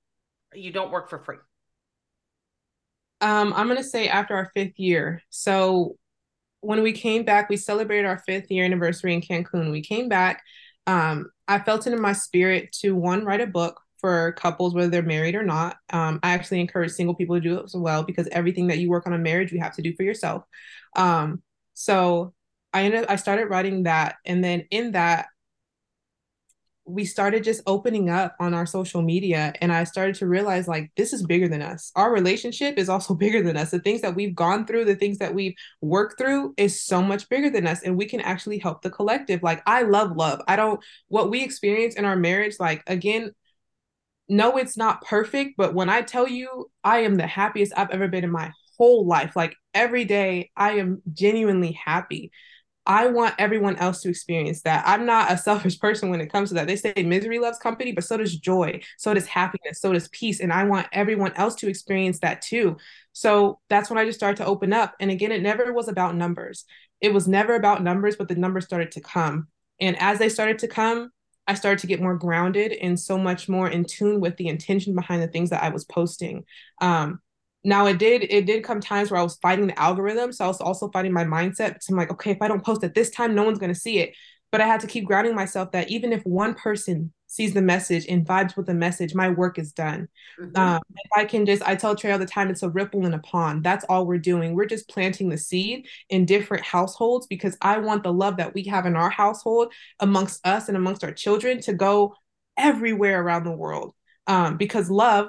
you 0.54 0.72
don't 0.72 0.90
work 0.90 1.08
for 1.10 1.18
free. 1.20 1.36
Um, 3.20 3.52
I'm 3.54 3.68
gonna 3.68 3.84
say 3.84 4.08
after 4.08 4.34
our 4.34 4.50
fifth 4.54 4.78
year. 4.78 5.22
So 5.28 5.96
when 6.62 6.82
we 6.82 6.92
came 6.92 7.24
back, 7.24 7.48
we 7.48 7.56
celebrated 7.56 8.06
our 8.06 8.18
fifth 8.26 8.50
year 8.50 8.64
anniversary 8.64 9.14
in 9.14 9.20
Cancun. 9.20 9.70
We 9.70 9.82
came 9.82 10.08
back. 10.08 10.42
Um, 10.86 11.30
I 11.46 11.58
felt 11.58 11.86
it 11.86 11.92
in 11.92 12.00
my 12.00 12.14
spirit 12.14 12.72
to 12.80 12.94
one 12.94 13.24
write 13.24 13.40
a 13.40 13.46
book 13.46 13.80
for 13.98 14.32
couples 14.32 14.74
whether 14.74 14.88
they're 14.88 15.02
married 15.02 15.34
or 15.34 15.42
not. 15.42 15.76
Um, 15.90 16.20
I 16.22 16.32
actually 16.32 16.60
encourage 16.60 16.92
single 16.92 17.14
people 17.14 17.36
to 17.36 17.40
do 17.40 17.58
it 17.58 17.64
as 17.64 17.74
well 17.74 18.02
because 18.02 18.26
everything 18.32 18.68
that 18.68 18.78
you 18.78 18.88
work 18.88 19.06
on 19.06 19.12
a 19.12 19.18
marriage, 19.18 19.52
you 19.52 19.60
have 19.60 19.76
to 19.76 19.82
do 19.82 19.94
for 19.94 20.02
yourself. 20.02 20.44
Um, 20.96 21.42
so 21.74 22.32
I 22.72 22.84
ended 22.84 23.06
I 23.08 23.16
started 23.16 23.50
writing 23.50 23.82
that, 23.82 24.16
and 24.24 24.42
then 24.42 24.66
in 24.70 24.92
that 24.92 25.26
we 26.90 27.04
started 27.04 27.44
just 27.44 27.62
opening 27.66 28.10
up 28.10 28.34
on 28.40 28.54
our 28.54 28.66
social 28.66 29.02
media 29.02 29.52
and 29.60 29.72
i 29.72 29.84
started 29.84 30.14
to 30.14 30.26
realize 30.26 30.66
like 30.66 30.90
this 30.96 31.12
is 31.12 31.24
bigger 31.24 31.48
than 31.48 31.62
us. 31.62 31.92
Our 31.96 32.12
relationship 32.12 32.78
is 32.78 32.88
also 32.88 33.14
bigger 33.24 33.42
than 33.42 33.56
us. 33.56 33.70
The 33.70 33.78
things 33.78 34.00
that 34.00 34.14
we've 34.14 34.34
gone 34.34 34.66
through 34.66 34.84
the 34.84 34.96
things 34.96 35.18
that 35.18 35.34
we've 35.34 35.54
worked 35.80 36.18
through 36.18 36.54
is 36.56 36.82
so 36.82 37.02
much 37.02 37.28
bigger 37.28 37.50
than 37.50 37.66
us 37.66 37.82
and 37.82 37.96
we 37.96 38.06
can 38.06 38.20
actually 38.20 38.58
help 38.58 38.82
the 38.82 38.90
collective. 38.90 39.42
Like 39.42 39.62
i 39.66 39.82
love 39.82 40.16
love. 40.16 40.42
I 40.48 40.56
don't 40.56 40.80
what 41.08 41.30
we 41.30 41.42
experience 41.42 41.94
in 41.94 42.04
our 42.04 42.16
marriage 42.16 42.56
like 42.58 42.82
again 42.86 43.32
no 44.28 44.56
it's 44.56 44.76
not 44.76 45.04
perfect 45.04 45.54
but 45.56 45.74
when 45.74 45.88
i 45.88 46.02
tell 46.02 46.28
you 46.28 46.70
i 46.84 46.98
am 47.00 47.16
the 47.16 47.26
happiest 47.26 47.72
i've 47.76 47.90
ever 47.90 48.06
been 48.06 48.24
in 48.24 48.30
my 48.30 48.52
whole 48.78 49.06
life. 49.06 49.36
Like 49.36 49.54
every 49.74 50.04
day 50.04 50.50
i 50.56 50.72
am 50.72 51.02
genuinely 51.12 51.72
happy 51.72 52.30
I 52.90 53.06
want 53.06 53.36
everyone 53.38 53.76
else 53.76 54.02
to 54.02 54.08
experience 54.08 54.62
that. 54.62 54.82
I'm 54.84 55.06
not 55.06 55.30
a 55.30 55.38
selfish 55.48 55.78
person 55.78 56.10
when 56.10 56.20
it 56.20 56.32
comes 56.32 56.48
to 56.48 56.56
that. 56.56 56.66
They 56.66 56.74
say 56.74 56.92
misery 56.96 57.38
loves 57.38 57.56
company, 57.58 57.92
but 57.92 58.02
so 58.02 58.16
does 58.16 58.36
joy, 58.36 58.80
so 58.98 59.14
does 59.14 59.28
happiness, 59.28 59.80
so 59.80 59.92
does 59.92 60.08
peace. 60.08 60.40
And 60.40 60.52
I 60.52 60.64
want 60.64 60.88
everyone 60.90 61.32
else 61.34 61.54
to 61.56 61.68
experience 61.68 62.18
that 62.18 62.42
too. 62.42 62.76
So 63.12 63.60
that's 63.68 63.90
when 63.90 63.98
I 63.98 64.06
just 64.06 64.18
started 64.18 64.38
to 64.38 64.44
open 64.44 64.72
up. 64.72 64.96
And 64.98 65.08
again, 65.08 65.30
it 65.30 65.40
never 65.40 65.72
was 65.72 65.86
about 65.86 66.16
numbers. 66.16 66.64
It 67.00 67.14
was 67.14 67.28
never 67.28 67.54
about 67.54 67.84
numbers, 67.84 68.16
but 68.16 68.26
the 68.26 68.34
numbers 68.34 68.64
started 68.64 68.90
to 68.92 69.00
come. 69.00 69.46
And 69.80 69.96
as 70.00 70.18
they 70.18 70.28
started 70.28 70.58
to 70.58 70.68
come, 70.68 71.12
I 71.46 71.54
started 71.54 71.78
to 71.80 71.86
get 71.86 72.02
more 72.02 72.16
grounded 72.16 72.72
and 72.72 72.98
so 72.98 73.16
much 73.16 73.48
more 73.48 73.68
in 73.68 73.84
tune 73.84 74.20
with 74.20 74.36
the 74.36 74.48
intention 74.48 74.96
behind 74.96 75.22
the 75.22 75.28
things 75.28 75.50
that 75.50 75.62
I 75.62 75.68
was 75.68 75.84
posting. 75.84 76.44
Um, 76.80 77.20
now 77.64 77.86
it 77.86 77.98
did 77.98 78.22
it 78.22 78.46
did 78.46 78.64
come 78.64 78.80
times 78.80 79.10
where 79.10 79.20
I 79.20 79.22
was 79.22 79.36
fighting 79.36 79.66
the 79.66 79.78
algorithm. 79.78 80.32
So 80.32 80.44
I 80.44 80.48
was 80.48 80.60
also 80.60 80.90
fighting 80.90 81.12
my 81.12 81.24
mindset. 81.24 81.82
So 81.82 81.92
I'm 81.92 81.96
like, 81.96 82.10
okay, 82.12 82.30
if 82.30 82.40
I 82.40 82.48
don't 82.48 82.64
post 82.64 82.84
at 82.84 82.94
this 82.94 83.10
time, 83.10 83.34
no 83.34 83.42
one's 83.42 83.58
gonna 83.58 83.74
see 83.74 83.98
it. 83.98 84.14
But 84.50 84.60
I 84.60 84.66
had 84.66 84.80
to 84.80 84.86
keep 84.86 85.04
grounding 85.04 85.34
myself 85.34 85.70
that 85.72 85.90
even 85.90 86.12
if 86.12 86.22
one 86.24 86.54
person 86.54 87.12
sees 87.30 87.54
the 87.54 87.62
message 87.62 88.06
and 88.08 88.26
vibes 88.26 88.56
with 88.56 88.66
the 88.66 88.74
message, 88.74 89.14
my 89.14 89.28
work 89.28 89.56
is 89.56 89.72
done. 89.72 90.08
Mm-hmm. 90.40 90.56
Um, 90.60 90.80
if 90.96 91.10
I 91.16 91.24
can 91.24 91.46
just, 91.46 91.62
I 91.62 91.76
tell 91.76 91.94
Trey 91.94 92.10
all 92.10 92.18
the 92.18 92.26
time, 92.26 92.50
it's 92.50 92.64
a 92.64 92.68
ripple 92.68 93.06
in 93.06 93.14
a 93.14 93.20
pond. 93.20 93.62
That's 93.62 93.84
all 93.84 94.04
we're 94.04 94.18
doing. 94.18 94.54
We're 94.54 94.66
just 94.66 94.88
planting 94.88 95.28
the 95.28 95.38
seed 95.38 95.86
in 96.08 96.26
different 96.26 96.64
households 96.64 97.28
because 97.28 97.56
I 97.62 97.78
want 97.78 98.02
the 98.02 98.12
love 98.12 98.38
that 98.38 98.52
we 98.52 98.64
have 98.64 98.84
in 98.84 98.96
our 98.96 99.10
household 99.10 99.72
amongst 100.00 100.44
us 100.44 100.66
and 100.66 100.76
amongst 100.76 101.04
our 101.04 101.12
children 101.12 101.60
to 101.60 101.72
go 101.72 102.16
everywhere 102.56 103.22
around 103.22 103.44
the 103.44 103.52
world. 103.52 103.94
Um, 104.26 104.56
because 104.56 104.90
love 104.90 105.28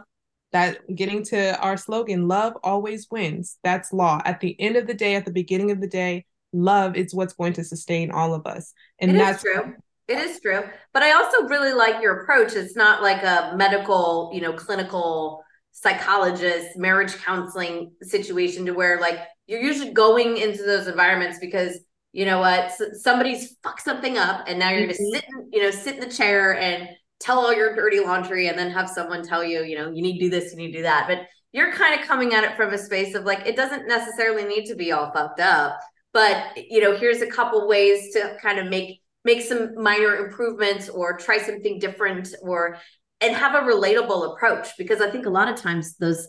that 0.51 0.79
getting 0.93 1.23
to 1.25 1.57
our 1.59 1.77
slogan 1.77 2.27
love 2.27 2.53
always 2.63 3.07
wins. 3.09 3.57
That's 3.63 3.93
law. 3.93 4.21
At 4.25 4.39
the 4.39 4.59
end 4.59 4.75
of 4.75 4.87
the 4.87 4.93
day 4.93 5.15
at 5.15 5.25
the 5.25 5.31
beginning 5.31 5.71
of 5.71 5.79
the 5.79 5.87
day 5.87 6.25
love 6.53 6.95
is 6.95 7.13
what's 7.13 7.33
going 7.33 7.53
to 7.53 7.63
sustain 7.63 8.11
all 8.11 8.33
of 8.33 8.45
us. 8.45 8.73
And 8.99 9.11
it 9.11 9.13
that's 9.15 9.43
true. 9.43 9.75
It 10.07 10.17
is 10.17 10.39
true. 10.41 10.63
But 10.93 11.03
i 11.03 11.13
also 11.13 11.47
really 11.47 11.73
like 11.73 12.01
your 12.01 12.21
approach. 12.21 12.53
It's 12.53 12.75
not 12.75 13.01
like 13.01 13.23
a 13.23 13.53
medical 13.55 14.31
you 14.33 14.41
know 14.41 14.53
clinical 14.53 15.43
psychologist 15.71 16.77
marriage 16.77 17.15
counseling 17.15 17.93
situation 18.01 18.65
to 18.65 18.73
where 18.73 18.99
like 18.99 19.19
you're 19.47 19.61
usually 19.61 19.91
going 19.91 20.37
into 20.37 20.63
those 20.63 20.87
environments 20.87 21.39
because 21.39 21.79
you 22.11 22.25
know 22.25 22.39
what 22.39 22.71
somebody's 22.99 23.55
fucked 23.63 23.81
something 23.81 24.17
up 24.17 24.43
and 24.47 24.59
now 24.59 24.69
you're 24.69 24.81
mm-hmm. 24.81 24.87
gonna 24.87 25.11
sit 25.13 25.23
in, 25.23 25.49
you 25.53 25.63
know 25.63 25.71
sit 25.71 25.95
in 25.95 26.01
the 26.01 26.13
chair 26.13 26.59
and 26.59 26.89
tell 27.21 27.39
all 27.39 27.53
your 27.53 27.75
dirty 27.75 27.99
laundry 27.99 28.47
and 28.47 28.57
then 28.57 28.71
have 28.71 28.89
someone 28.89 29.23
tell 29.23 29.43
you, 29.43 29.63
you 29.63 29.77
know, 29.77 29.91
you 29.91 30.01
need 30.01 30.19
to 30.19 30.25
do 30.25 30.29
this, 30.29 30.51
you 30.51 30.57
need 30.57 30.71
to 30.71 30.79
do 30.79 30.83
that. 30.83 31.07
But 31.07 31.27
you're 31.51 31.73
kind 31.73 31.99
of 31.99 32.05
coming 32.05 32.33
at 32.33 32.43
it 32.43 32.55
from 32.55 32.73
a 32.73 32.77
space 32.77 33.15
of 33.15 33.23
like, 33.23 33.45
it 33.45 33.55
doesn't 33.55 33.87
necessarily 33.87 34.43
need 34.43 34.65
to 34.65 34.75
be 34.75 34.91
all 34.91 35.11
fucked 35.11 35.39
up, 35.39 35.79
but 36.13 36.57
you 36.57 36.81
know, 36.81 36.95
here's 36.97 37.21
a 37.21 37.27
couple 37.27 37.67
ways 37.67 38.13
to 38.13 38.37
kind 38.41 38.59
of 38.59 38.67
make 38.67 39.01
make 39.23 39.41
some 39.41 39.75
minor 39.75 40.15
improvements 40.15 40.89
or 40.89 41.15
try 41.15 41.37
something 41.37 41.77
different 41.79 42.33
or 42.41 42.77
and 43.19 43.35
have 43.35 43.53
a 43.53 43.67
relatable 43.67 44.33
approach 44.33 44.69
because 44.77 44.99
I 44.99 45.11
think 45.11 45.27
a 45.27 45.29
lot 45.29 45.47
of 45.47 45.55
times 45.55 45.95
those 45.97 46.27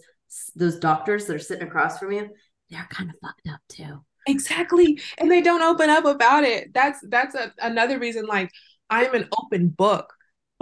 those 0.55 0.79
doctors 0.79 1.27
that 1.27 1.37
are 1.37 1.39
sitting 1.39 1.67
across 1.67 1.99
from 1.99 2.13
you, 2.13 2.29
they're 2.71 2.87
kind 2.91 3.11
of 3.11 3.17
fucked 3.23 3.49
up 3.49 3.61
too. 3.69 4.05
Exactly. 4.27 5.01
And 5.19 5.31
they 5.31 5.41
don't 5.41 5.63
open 5.63 5.91
up 5.91 6.05
about 6.05 6.45
it. 6.45 6.73
That's 6.73 6.99
that's 7.09 7.35
a, 7.35 7.53
another 7.61 7.99
reason 7.99 8.27
like 8.27 8.51
I'm 8.89 9.15
an 9.15 9.29
open 9.37 9.69
book 9.69 10.13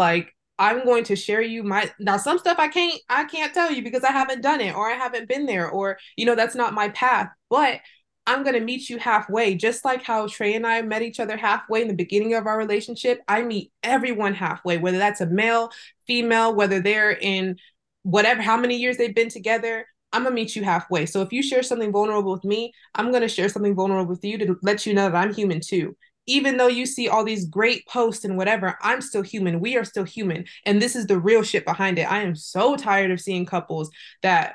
like 0.01 0.35
I'm 0.59 0.85
going 0.85 1.05
to 1.05 1.17
share 1.17 1.43
you 1.43 1.63
my 1.63 1.91
now 2.01 2.17
some 2.17 2.39
stuff 2.39 2.59
I 2.59 2.69
can't 2.69 3.01
I 3.09 3.25
can't 3.25 3.55
tell 3.55 3.71
you 3.71 3.83
because 3.83 4.03
I 4.03 4.11
haven't 4.11 4.43
done 4.43 4.61
it 4.61 4.75
or 4.75 4.91
I 4.91 4.95
haven't 4.95 5.29
been 5.29 5.47
there 5.47 5.71
or 5.71 5.99
you 6.17 6.27
know 6.27 6.35
that's 6.35 6.57
not 6.57 6.75
my 6.75 6.89
path. 6.89 7.29
But 7.49 7.81
I'm 8.27 8.43
going 8.43 8.55
to 8.55 8.61
meet 8.61 8.89
you 8.89 8.99
halfway 8.99 9.55
just 9.55 9.85
like 9.85 10.03
how 10.03 10.27
Trey 10.27 10.55
and 10.55 10.67
I 10.67 10.83
met 10.83 11.03
each 11.03 11.21
other 11.21 11.37
halfway 11.37 11.83
in 11.83 11.89
the 11.89 11.95
beginning 11.95 12.35
of 12.35 12.47
our 12.47 12.59
relationship. 12.59 13.21
I 13.29 13.43
meet 13.43 13.73
everyone 13.83 14.35
halfway 14.35 14.79
whether 14.79 14.99
that's 14.99 15.21
a 15.21 15.27
male, 15.27 15.71
female, 16.07 16.55
whether 16.55 16.81
they're 16.81 17.13
in 17.13 17.57
whatever 18.03 18.43
how 18.43 18.57
many 18.57 18.77
years 18.77 18.97
they've 18.97 19.15
been 19.15 19.29
together. 19.29 19.87
I'm 20.13 20.25
gonna 20.25 20.35
meet 20.35 20.57
you 20.57 20.65
halfway. 20.65 21.07
So 21.07 21.23
if 21.23 21.33
you 21.33 21.43
share 21.43 21.63
something 21.63 21.93
vulnerable 21.93 22.33
with 22.33 22.45
me, 22.45 22.73
I'm 22.95 23.13
gonna 23.13 23.29
share 23.29 23.49
something 23.49 23.75
vulnerable 23.75 24.11
with 24.11 24.25
you 24.25 24.39
to 24.39 24.57
let 24.63 24.87
you 24.87 24.95
know 24.95 25.11
that 25.11 25.17
I'm 25.17 25.35
human 25.35 25.61
too 25.61 25.95
even 26.31 26.57
though 26.57 26.69
you 26.69 26.87
see 26.87 27.09
all 27.09 27.25
these 27.25 27.45
great 27.47 27.87
posts 27.87 28.25
and 28.25 28.37
whatever, 28.37 28.79
I'm 28.81 29.01
still 29.01 29.23
human. 29.23 29.59
We 29.59 29.77
are 29.77 29.85
still 29.85 30.05
human. 30.05 30.45
And 30.65 30.81
this 30.81 30.95
is 30.95 31.07
the 31.07 31.19
real 31.19 31.43
shit 31.43 31.65
behind 31.65 31.99
it. 31.99 32.11
I 32.11 32.23
am 32.23 32.37
so 32.37 32.77
tired 32.77 33.11
of 33.11 33.21
seeing 33.21 33.47
couples 33.47 33.91
that 34.23 34.55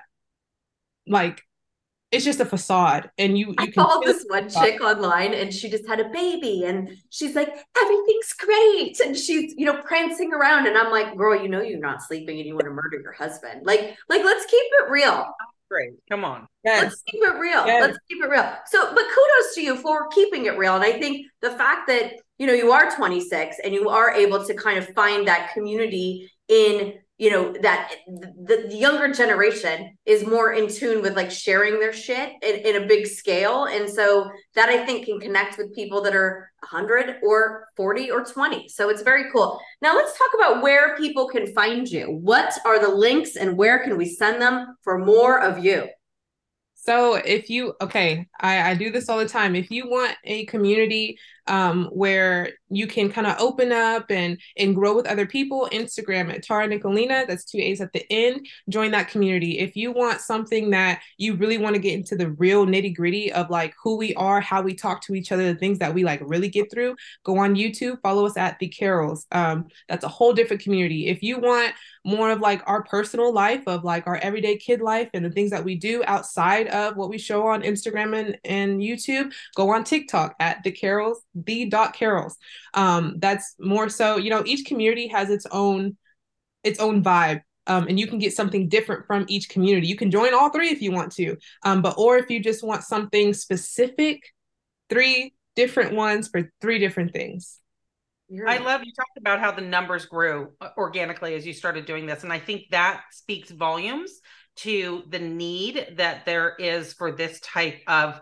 like 1.05 1.41
it's 2.11 2.23
just 2.23 2.39
a 2.39 2.45
facade 2.45 3.11
and 3.17 3.37
you, 3.37 3.47
you 3.47 3.55
I 3.57 3.67
called 3.71 4.05
this 4.05 4.23
one 4.27 4.47
chick 4.47 4.79
online 4.81 5.33
and 5.33 5.53
she 5.53 5.69
just 5.69 5.87
had 5.87 5.99
a 5.99 6.07
baby 6.09 6.63
and 6.63 6.89
she's 7.09 7.35
like 7.35 7.49
everything's 7.77 8.33
great 8.39 8.99
and 9.01 9.17
she's 9.17 9.53
you 9.57 9.65
know 9.65 9.81
prancing 9.81 10.31
around 10.33 10.65
and 10.65 10.77
I'm 10.77 10.91
like 10.91 11.17
girl 11.17 11.39
you 11.39 11.49
know 11.49 11.61
you're 11.61 11.79
not 11.79 12.01
sleeping 12.01 12.37
and 12.37 12.47
you 12.47 12.53
want 12.53 12.65
to 12.65 12.71
murder 12.71 13.01
your 13.01 13.11
husband 13.11 13.65
like 13.65 13.97
like 14.07 14.23
let's 14.23 14.45
keep 14.45 14.63
it 14.63 14.89
real 14.89 15.27
great. 15.69 15.93
Come 16.09 16.23
on. 16.23 16.47
Yes. 16.63 16.83
Let's 16.83 17.03
keep 17.03 17.21
it 17.23 17.39
real. 17.39 17.65
Yes. 17.65 17.81
Let's 17.81 17.97
keep 18.09 18.23
it 18.23 18.29
real. 18.29 18.53
So, 18.67 18.93
but 18.93 19.03
kudos 19.03 19.55
to 19.55 19.61
you 19.61 19.75
for 19.77 20.07
keeping 20.09 20.45
it 20.45 20.57
real. 20.57 20.75
And 20.75 20.83
I 20.83 20.99
think 20.99 21.27
the 21.41 21.51
fact 21.51 21.87
that 21.87 22.13
you 22.37 22.47
know 22.47 22.53
you 22.53 22.71
are 22.71 22.95
26 22.95 23.57
and 23.63 23.73
you 23.73 23.89
are 23.89 24.11
able 24.11 24.43
to 24.45 24.53
kind 24.53 24.77
of 24.77 24.87
find 24.89 25.27
that 25.27 25.53
community 25.53 26.29
in 26.47 26.93
you 27.17 27.29
know 27.29 27.53
that 27.61 27.93
the, 28.07 28.67
the, 28.67 28.75
younger 28.75 29.13
generation 29.13 29.97
is 30.05 30.27
more 30.27 30.51
in 30.53 30.67
tune 30.67 31.01
with 31.01 31.15
like 31.15 31.31
sharing 31.31 31.79
their 31.79 31.93
shit 31.93 32.33
in, 32.41 32.55
in 32.75 32.83
a 32.83 32.87
big 32.87 33.07
scale. 33.07 33.65
And 33.65 33.89
so 33.89 34.29
that 34.55 34.69
i 34.69 34.85
think 34.85 35.05
can 35.05 35.19
connect 35.19 35.57
with 35.57 35.73
people 35.73 36.01
that 36.01 36.15
are 36.15 36.51
100 36.59 37.17
or 37.23 37.67
40 37.77 38.11
or 38.11 38.23
20 38.23 38.67
so 38.69 38.89
it's 38.89 39.01
very 39.01 39.31
cool. 39.31 39.59
Now 39.81 39.95
let's 39.95 40.17
talk 40.17 40.29
about 40.33 40.61
where 40.61 40.97
people 40.97 41.27
can 41.27 41.53
find 41.53 41.87
you. 41.87 42.05
What 42.05 42.53
are 42.65 42.79
the 42.79 42.93
links 42.93 43.35
and 43.35 43.57
where 43.57 43.79
can 43.79 43.97
we 43.97 44.05
send 44.05 44.41
them 44.41 44.75
for 44.83 44.97
more 44.97 45.41
of 45.41 45.63
you? 45.63 45.87
So 46.75 47.15
if 47.15 47.49
you 47.49 47.73
okay, 47.81 48.27
I, 48.39 48.71
I 48.71 48.75
do 48.75 48.91
this 48.91 49.09
all 49.09 49.17
the 49.17 49.27
time. 49.27 49.55
If 49.55 49.71
you 49.71 49.89
want 49.89 50.15
a 50.23 50.45
community 50.45 51.17
um, 51.47 51.85
where 51.91 52.49
you 52.69 52.87
can 52.87 53.11
kind 53.11 53.27
of 53.27 53.39
open 53.39 53.71
up 53.71 54.09
and 54.09 54.39
and 54.57 54.75
grow 54.75 54.95
with 54.95 55.07
other 55.07 55.25
people, 55.25 55.69
Instagram 55.71 56.33
at 56.33 56.43
Tara 56.43 56.67
Nicolina, 56.67 57.27
that's 57.27 57.45
two 57.45 57.59
A's 57.59 57.81
at 57.81 57.93
the 57.93 58.05
end. 58.11 58.47
Join 58.69 58.91
that 58.91 59.09
community. 59.09 59.59
If 59.59 59.75
you 59.75 59.91
want 59.91 60.21
something 60.21 60.71
that 60.71 61.01
you 61.17 61.35
really 61.35 61.57
want 61.57 61.75
to 61.75 61.81
get 61.81 61.93
into 61.93 62.15
the 62.15 62.31
real 62.31 62.65
nitty 62.65 62.95
gritty 62.95 63.31
of 63.31 63.49
like 63.49 63.73
who 63.81 63.97
we 63.97 64.13
are, 64.15 64.41
how 64.41 64.61
we 64.61 64.73
talk 64.73 65.01
to 65.03 65.15
each 65.15 65.31
other, 65.31 65.53
the 65.53 65.59
things 65.59 65.79
that 65.79 65.93
we 65.93 66.03
like 66.03 66.21
really 66.23 66.49
get 66.49 66.71
through, 66.71 66.95
go 67.23 67.37
on 67.37 67.55
YouTube, 67.55 68.01
follow 68.01 68.25
us 68.25 68.37
at 68.37 68.57
the 68.59 68.69
Carrolls. 68.69 69.25
Um, 69.31 69.67
that's 69.87 70.03
a 70.03 70.09
whole 70.09 70.33
different 70.33 70.63
community. 70.63 71.07
If 71.07 71.21
you 71.21 71.39
want 71.39 71.73
more 72.05 72.29
of 72.29 72.39
like 72.39 72.61
our 72.67 72.83
personal 72.83 73.33
life 73.33 73.63
of 73.67 73.83
like 73.83 74.05
our 74.05 74.17
everyday 74.17 74.55
kid 74.55 74.79
life 74.79 75.09
and 75.13 75.25
the 75.25 75.29
things 75.29 75.49
that 75.49 75.63
we 75.63 75.75
do 75.75 76.03
outside 76.05 76.67
of 76.67 76.95
what 76.95 77.09
we 77.09 77.17
show 77.17 77.47
on 77.47 77.63
Instagram 77.63 78.17
and, 78.17 78.37
and 78.45 78.79
YouTube, 78.79 79.33
go 79.55 79.71
on 79.71 79.83
TikTok 79.83 80.35
at 80.39 80.63
the 80.63 80.71
Carrolls, 80.71 81.17
the 81.35 81.65
dot 81.65 81.95
Carrolls. 81.95 82.37
Um, 82.73 83.15
that's 83.19 83.55
more 83.59 83.89
so, 83.89 84.17
you 84.17 84.29
know, 84.29 84.43
each 84.45 84.65
community 84.65 85.07
has 85.07 85.29
its 85.29 85.45
own 85.51 85.97
its 86.63 86.79
own 86.79 87.03
vibe. 87.03 87.41
Um, 87.67 87.87
and 87.87 87.99
you 87.99 88.07
can 88.07 88.19
get 88.19 88.33
something 88.33 88.69
different 88.69 89.07
from 89.07 89.25
each 89.27 89.49
community. 89.49 89.87
You 89.87 89.95
can 89.95 90.11
join 90.11 90.33
all 90.33 90.49
three 90.49 90.69
if 90.69 90.81
you 90.81 90.91
want 90.91 91.11
to, 91.13 91.35
um, 91.63 91.81
but 91.81 91.95
or 91.97 92.17
if 92.17 92.29
you 92.29 92.39
just 92.39 92.63
want 92.63 92.83
something 92.83 93.33
specific, 93.33 94.21
three 94.89 95.33
different 95.55 95.93
ones 95.93 96.27
for 96.27 96.51
three 96.61 96.77
different 96.77 97.11
things. 97.11 97.59
You're 98.27 98.47
I 98.47 98.57
love 98.57 98.81
you 98.83 98.91
talked 98.91 99.17
about 99.17 99.39
how 99.39 99.51
the 99.51 99.61
numbers 99.61 100.05
grew 100.05 100.51
uh, 100.61 100.69
organically 100.77 101.35
as 101.35 101.45
you 101.45 101.53
started 101.53 101.85
doing 101.85 102.05
this. 102.05 102.23
And 102.23 102.33
I 102.33 102.39
think 102.39 102.63
that 102.71 103.01
speaks 103.11 103.51
volumes 103.51 104.19
to 104.57 105.03
the 105.09 105.19
need 105.19 105.95
that 105.97 106.25
there 106.25 106.55
is 106.57 106.93
for 106.93 107.11
this 107.11 107.39
type 107.41 107.81
of 107.87 108.19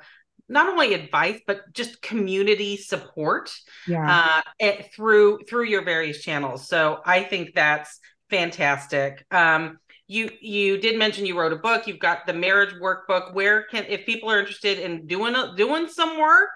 not 0.49 0.67
only 0.67 0.93
advice 0.93 1.39
but 1.47 1.62
just 1.73 2.01
community 2.01 2.77
support 2.77 3.51
yeah. 3.88 4.41
uh, 4.62 4.71
through 4.95 5.39
through 5.47 5.65
your 5.65 5.84
various 5.84 6.21
channels. 6.21 6.67
So 6.67 7.01
i 7.06 7.23
think 7.23 7.53
that's 7.53 7.99
fantastic. 8.29 9.25
Um, 9.32 9.77
you 10.08 10.29
you 10.41 10.77
did 10.77 10.99
mention 10.99 11.25
you 11.25 11.39
wrote 11.39 11.53
a 11.53 11.58
book. 11.58 11.88
You've 11.88 11.99
got 11.99 12.25
the 12.25 12.34
marriage 12.34 12.73
workbook. 12.75 13.34
Where 13.34 13.63
can 13.63 13.86
if 13.88 14.06
people 14.06 14.29
are 14.29 14.39
interested 14.39 14.79
in 14.79 15.08
doing 15.08 15.36
doing 15.56 15.88
some 15.88 16.19
work 16.19 16.49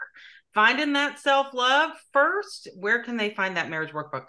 finding 0.54 0.93
that 0.93 1.19
self 1.19 1.54
love 1.54 1.91
first, 2.12 2.67
where 2.76 3.04
can 3.04 3.15
they 3.15 3.30
find 3.30 3.58
that 3.58 3.69
marriage 3.69 3.93
workbook? 3.93 4.26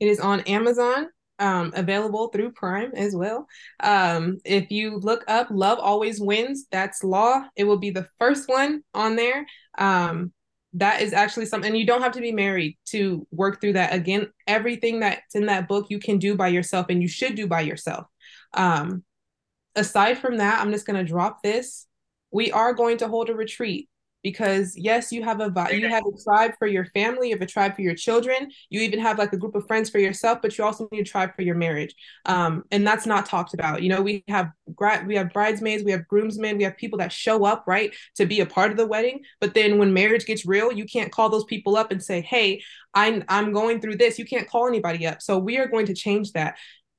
It 0.00 0.06
is 0.06 0.18
on 0.20 0.40
Amazon, 0.40 1.08
um, 1.38 1.72
available 1.74 2.28
through 2.28 2.52
Prime 2.52 2.92
as 2.94 3.14
well. 3.14 3.46
Um, 3.80 4.38
if 4.44 4.70
you 4.70 4.98
look 4.98 5.24
up 5.28 5.48
Love 5.50 5.78
Always 5.78 6.20
Wins, 6.20 6.66
that's 6.70 7.04
law. 7.04 7.44
It 7.56 7.64
will 7.64 7.78
be 7.78 7.90
the 7.90 8.08
first 8.18 8.48
one 8.48 8.82
on 8.94 9.16
there. 9.16 9.46
Um, 9.76 10.32
that 10.74 11.00
is 11.00 11.12
actually 11.12 11.46
something 11.46 11.74
you 11.74 11.86
don't 11.86 12.02
have 12.02 12.12
to 12.12 12.20
be 12.20 12.32
married 12.32 12.76
to 12.86 13.26
work 13.30 13.60
through 13.60 13.72
that. 13.74 13.94
Again, 13.94 14.30
everything 14.46 15.00
that's 15.00 15.34
in 15.34 15.46
that 15.46 15.66
book 15.66 15.86
you 15.88 15.98
can 15.98 16.18
do 16.18 16.36
by 16.36 16.48
yourself 16.48 16.86
and 16.90 17.00
you 17.00 17.08
should 17.08 17.34
do 17.34 17.46
by 17.46 17.62
yourself. 17.62 18.06
Um, 18.54 19.02
aside 19.74 20.18
from 20.18 20.36
that, 20.38 20.60
I'm 20.60 20.72
just 20.72 20.86
going 20.86 20.98
to 20.98 21.10
drop 21.10 21.42
this. 21.42 21.86
We 22.30 22.52
are 22.52 22.74
going 22.74 22.98
to 22.98 23.08
hold 23.08 23.30
a 23.30 23.34
retreat 23.34 23.88
because 24.22 24.76
yes 24.76 25.12
you 25.12 25.22
have 25.22 25.40
a 25.40 25.46
you 25.72 25.88
have 25.88 26.04
a 26.04 26.22
tribe 26.22 26.52
for 26.58 26.66
your 26.66 26.84
family 26.86 27.28
you 27.28 27.34
have 27.34 27.42
a 27.42 27.46
tribe 27.46 27.74
for 27.74 27.82
your 27.82 27.94
children 27.94 28.50
you 28.68 28.80
even 28.80 28.98
have 28.98 29.18
like 29.18 29.32
a 29.32 29.36
group 29.36 29.54
of 29.54 29.66
friends 29.66 29.88
for 29.88 29.98
yourself 29.98 30.40
but 30.42 30.56
you 30.58 30.64
also 30.64 30.88
need 30.90 31.00
a 31.00 31.04
tribe 31.04 31.34
for 31.36 31.42
your 31.42 31.54
marriage. 31.54 31.94
Um, 32.26 32.64
and 32.70 32.86
that's 32.86 33.06
not 33.06 33.26
talked 33.26 33.54
about. 33.54 33.82
You 33.82 33.90
know 33.90 34.02
we 34.02 34.24
have 34.28 34.50
we 35.06 35.14
have 35.16 35.32
bridesmaids 35.32 35.84
we 35.84 35.92
have 35.92 36.06
groomsmen 36.08 36.56
we 36.56 36.64
have 36.64 36.76
people 36.76 36.98
that 36.98 37.12
show 37.12 37.44
up 37.44 37.64
right 37.66 37.94
to 38.16 38.26
be 38.26 38.40
a 38.40 38.46
part 38.46 38.70
of 38.70 38.76
the 38.76 38.86
wedding 38.86 39.20
but 39.40 39.54
then 39.54 39.78
when 39.78 39.92
marriage 39.92 40.26
gets 40.26 40.46
real 40.46 40.72
you 40.72 40.84
can't 40.84 41.12
call 41.12 41.28
those 41.28 41.44
people 41.44 41.76
up 41.76 41.90
and 41.90 42.02
say 42.02 42.20
hey 42.20 42.60
i'm 42.94 43.24
i'm 43.28 43.52
going 43.52 43.80
through 43.80 43.96
this. 43.96 44.18
You 44.18 44.24
can't 44.24 44.48
call 44.48 44.66
anybody 44.66 45.06
up. 45.06 45.22
So 45.22 45.38
we 45.38 45.58
are 45.58 45.68
going 45.68 45.86
to 45.86 45.94
change 45.94 46.32
that. 46.32 46.56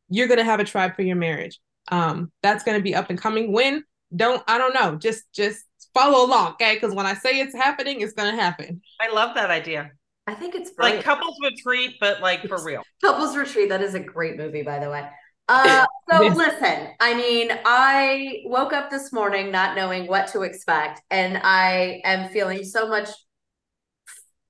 You're 0.10 0.28
going 0.28 0.40
to 0.40 0.46
have 0.46 0.60
a 0.60 0.66
tribe 0.66 0.96
for 0.96 1.02
your 1.02 1.16
marriage. 1.16 1.60
Um, 1.92 2.32
that's 2.44 2.64
going 2.64 2.78
to 2.78 2.84
be 2.84 2.96
up 2.96 3.10
and 3.10 3.20
coming 3.20 3.52
when 3.52 3.84
don't 4.16 4.44
i 4.48 4.58
don't 4.58 4.74
know. 4.74 4.96
Just 4.96 5.24
just 5.34 5.64
follow 5.94 6.26
along, 6.26 6.54
okay? 6.54 6.76
Because 6.76 6.94
when 6.94 7.06
I 7.06 7.14
say 7.14 7.40
it's 7.40 7.56
happening, 7.56 8.02
it's 8.02 8.14
gonna 8.14 8.36
happen. 8.36 8.82
I 9.00 9.14
love 9.14 9.36
that 9.36 9.50
idea. 9.50 9.92
I 10.28 10.36
think 10.36 10.54
it's 10.54 10.72
brilliant. 10.72 11.06
like 11.06 11.06
couples 11.06 11.36
retreat, 11.44 11.96
but 12.00 12.22
like 12.22 12.48
for 12.48 12.64
real. 12.64 12.84
Couples 13.04 13.36
retreat. 13.36 13.70
That 13.70 13.82
is 13.82 13.96
a 13.96 14.00
great 14.00 14.38
movie, 14.38 14.62
by 14.62 14.80
the 14.80 14.90
way. 14.90 15.08
Uh, 15.52 15.84
so 16.12 16.20
listen, 16.22 16.90
I 17.00 17.16
mean, 17.16 17.50
I 17.66 18.44
woke 18.46 18.72
up 18.72 18.92
this 18.92 19.12
morning 19.12 19.52
not 19.52 19.76
knowing 19.76 20.06
what 20.06 20.28
to 20.34 20.44
expect, 20.44 21.02
and 21.10 21.40
I 21.44 22.02
am 22.04 22.30
feeling 22.30 22.64
so 22.64 22.88
much 22.88 23.10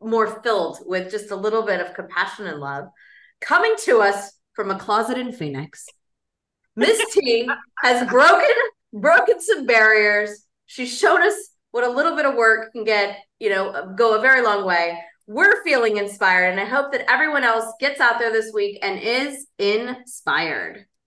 more 0.02 0.42
filled 0.42 0.80
with 0.86 1.10
just 1.10 1.32
a 1.32 1.38
little 1.38 1.62
bit 1.62 1.80
of 1.80 1.94
compassion 1.94 2.48
and 2.48 2.60
love. 2.60 2.90
Coming 3.40 3.76
to 3.86 4.02
us 4.02 4.34
from 4.54 4.72
a 4.72 4.78
closet 4.78 5.18
in 5.18 5.32
Phoenix, 5.32 5.86
Miss 6.76 7.02
T 7.14 7.50
has 7.82 8.06
broken 8.10 8.56
broken 8.92 9.40
some 9.40 9.66
barriers 9.66 10.46
She's 10.70 10.96
shown 10.96 11.24
us 11.24 11.34
what 11.72 11.84
a 11.84 11.90
little 11.90 12.16
bit 12.16 12.28
of 12.28 12.36
work 12.36 12.72
can 12.74 12.84
get, 12.84 13.18
you 13.40 13.50
know, 13.50 13.92
go 13.98 14.16
a 14.16 14.22
very 14.22 14.44
long 14.44 14.66
way. 14.66 15.00
We're 15.26 15.64
feeling 15.64 15.98
inspired, 15.98 16.52
and 16.52 16.60
I 16.60 16.66
hope 16.66 16.92
that 16.92 17.10
everyone 17.10 17.44
else 17.44 17.74
gets 17.80 18.00
out 18.00 18.20
there 18.20 18.32
this 18.32 18.52
week 18.54 18.78
and 18.84 19.00
is 19.00 19.48
inspired. 19.58 20.86